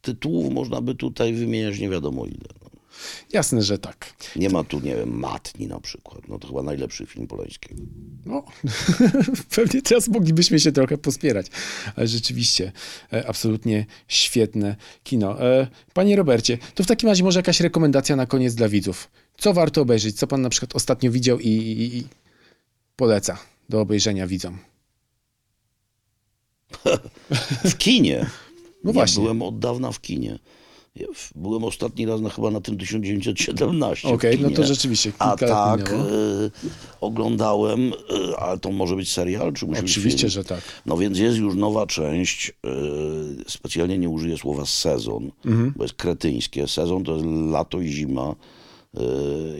[0.00, 2.48] tytułów można by tutaj wymieniać nie wiadomo ile.
[2.62, 2.70] No.
[3.32, 4.12] Jasne, że tak.
[4.36, 6.28] Nie ma tu, nie wiem, Matni na przykład.
[6.28, 7.82] No to chyba najlepszy film Polańskiego.
[8.26, 8.44] No,
[9.56, 11.46] pewnie teraz moglibyśmy się trochę pospierać,
[11.96, 12.72] ale rzeczywiście
[13.12, 15.42] e, absolutnie świetne kino.
[15.42, 19.08] E, panie Robercie, to w takim razie może jakaś rekomendacja na koniec dla widzów.
[19.38, 20.16] Co warto obejrzeć?
[20.16, 22.04] Co pan na przykład ostatnio widział i, i, i
[22.96, 24.58] poleca do obejrzenia widzom?
[27.64, 28.26] W kinie.
[28.84, 29.22] No nie właśnie.
[29.22, 30.38] byłem od dawna w kinie.
[31.34, 34.08] Byłem ostatni raz na, chyba na tym 1917.
[34.08, 34.56] w Okej, no kinie.
[34.56, 35.96] to rzeczywiście A tak, e,
[37.00, 37.92] oglądałem,
[38.32, 40.30] e, ale to może być serial, czy musi być Oczywiście, film?
[40.30, 40.60] że tak.
[40.86, 42.50] No więc jest już nowa część.
[42.50, 42.70] e,
[43.48, 45.72] Specjalnie nie użyję słowa sezon, Mhm.
[45.76, 46.68] bo jest kretyńskie.
[46.68, 48.34] Sezon to jest lato i zima.
[48.96, 49.00] E,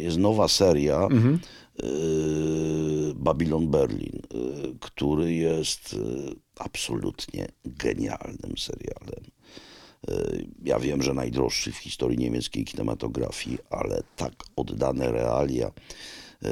[0.01, 1.39] Jest nowa seria Mhm.
[1.83, 1.87] e,
[3.15, 4.39] Babylon Berlin, e,
[4.81, 5.97] który jest
[6.57, 9.25] absolutnie genialnym serialem.
[10.09, 10.13] E,
[10.65, 15.67] Ja wiem, że najdroższy w historii niemieckiej kinematografii, ale tak oddane realia
[16.43, 16.51] e,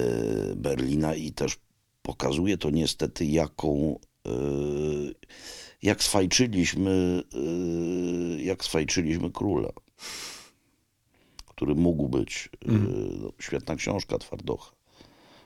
[0.57, 1.57] Berlina i też
[2.03, 4.31] pokazuje to niestety, jaką e,
[5.83, 7.23] jak swajczyliśmy,
[8.39, 9.71] jak swajczyliśmy króla,
[11.47, 12.49] który mógł być.
[12.69, 12.73] e,
[13.23, 14.73] no, Świetna książka Twardocha,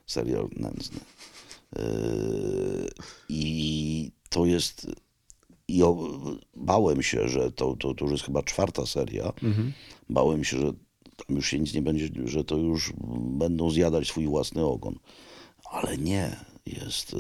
[0.07, 1.01] serial nędzny.
[3.29, 4.87] I to jest
[5.69, 5.83] i
[6.57, 9.33] bałem się, że to, to, to już jest chyba czwarta seria.
[10.11, 10.73] Bałem się, że
[11.27, 14.99] tam już się nic nie będzie, że to już będą zjadać swój własny ogon.
[15.71, 16.37] Ale nie.
[16.67, 17.17] Jest.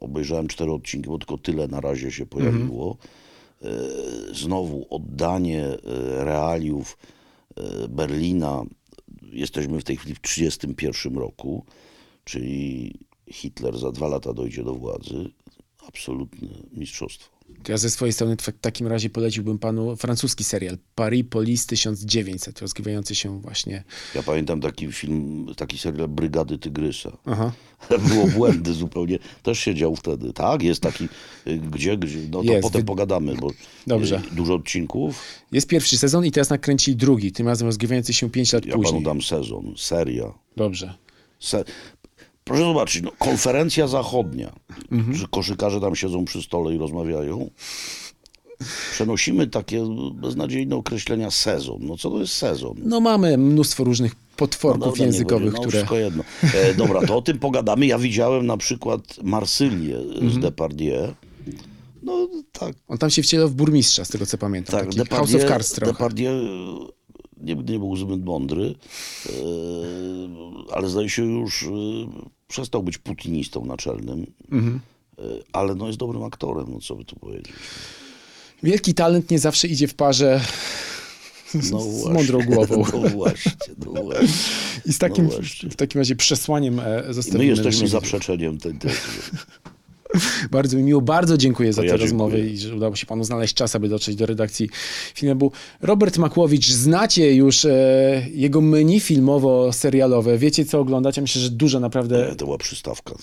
[0.00, 2.96] Obejrzałem cztery odcinki, bo tylko tyle na razie się pojawiło.
[3.62, 3.68] e,
[4.34, 5.78] znowu oddanie e,
[6.24, 6.98] realiów
[7.56, 8.62] e, Berlina.
[9.22, 11.64] Jesteśmy w tej chwili w 1931 roku,
[12.24, 12.92] czyli
[13.30, 15.30] Hitler za dwa lata dojdzie do władzy.
[15.88, 17.36] Absolutne mistrzostwo.
[17.62, 22.60] To ja ze swojej strony w takim razie poleciłbym panu francuski serial Paris Police 1900,
[22.60, 23.84] rozgrywający się właśnie...
[24.14, 27.16] Ja pamiętam taki film, taki serial Brygady Tygrysa.
[27.26, 27.52] Aha.
[28.08, 29.18] Było błędy zupełnie.
[29.42, 30.32] Też się dział wtedy.
[30.32, 31.04] Tak, jest taki,
[31.46, 32.62] y, gdzie, gdzie no to Jest.
[32.62, 33.50] potem Wy- pogadamy, bo
[33.86, 34.22] Dobrze.
[34.32, 35.22] y, dużo odcinków.
[35.52, 38.92] Jest pierwszy sezon i teraz nakręcili drugi, tym razem rozgrywający się 5 lat Ja później.
[38.92, 40.34] panu dam sezon, seria.
[40.56, 40.94] Dobrze.
[41.40, 41.64] Se...
[42.46, 44.52] Proszę zobaczyć, no, konferencja zachodnia,
[44.92, 45.16] Mhm.
[45.16, 47.50] że koszykarze tam siedzą przy stole i rozmawiają.
[48.92, 49.82] Przenosimy takie
[50.14, 51.78] beznadziejne określenia sezon.
[51.80, 52.74] No co to jest sezon?
[52.84, 55.70] No mamy mnóstwo różnych potworków Dobra, niech językowych, no, które...
[55.70, 56.22] Wszystko jedno.
[56.54, 57.86] E, dobra, to o tym pogadamy.
[57.86, 60.30] Ja widziałem na przykład Marsylię Mhm.
[60.30, 61.14] z Depardieu.
[62.02, 64.80] No tak, On tam się wcielał w burmistrza, z tego co pamiętam.
[64.80, 64.94] tak.
[64.94, 65.92] Taki House of Cards trochę.
[65.92, 66.30] Depardieu
[67.40, 68.74] nie, nie był zbyt mądry,
[69.26, 69.32] e,
[70.74, 71.66] ale zdaje się już e,
[72.48, 74.26] przestał być putinistą naczelnym.
[74.50, 74.80] Mhm.
[75.18, 75.22] E,
[75.52, 77.52] ale no jest dobrym aktorem, no co by tu powiedzieć.
[78.62, 80.40] Wielki talent nie zawsze idzie w parze
[81.54, 82.84] z, No z mądrą głową.
[83.02, 83.52] No właśnie,
[83.86, 84.30] no właśnie.
[84.86, 88.96] I z takim, No w takim razie przesłaniem e, zostawimy my jesteśmy zaprzeczeniem tej tezy.
[90.50, 93.54] Bardzo mi miło, bardzo dziękuję za tę ja rozmowę i że udało się panu znaleźć
[93.54, 94.68] czas, aby dotrzeć do redakcji
[95.14, 95.52] filmu.
[95.82, 101.80] Robert Makłowicz, znacie już e, jego menu filmowo-serialowe, wiecie co oglądać, ja myślę, że dużo
[101.80, 103.14] naprawdę, To była przystawka.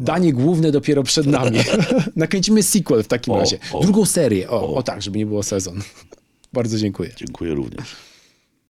[0.00, 1.58] danie główne dopiero przed nami.
[2.16, 3.80] Nakręcimy sequel w takim O, razie, o.
[3.80, 5.80] drugą serię, o, o tak, żeby nie było sezon.
[6.52, 7.10] Bardzo dziękuję.
[7.16, 8.07] Dziękuję również.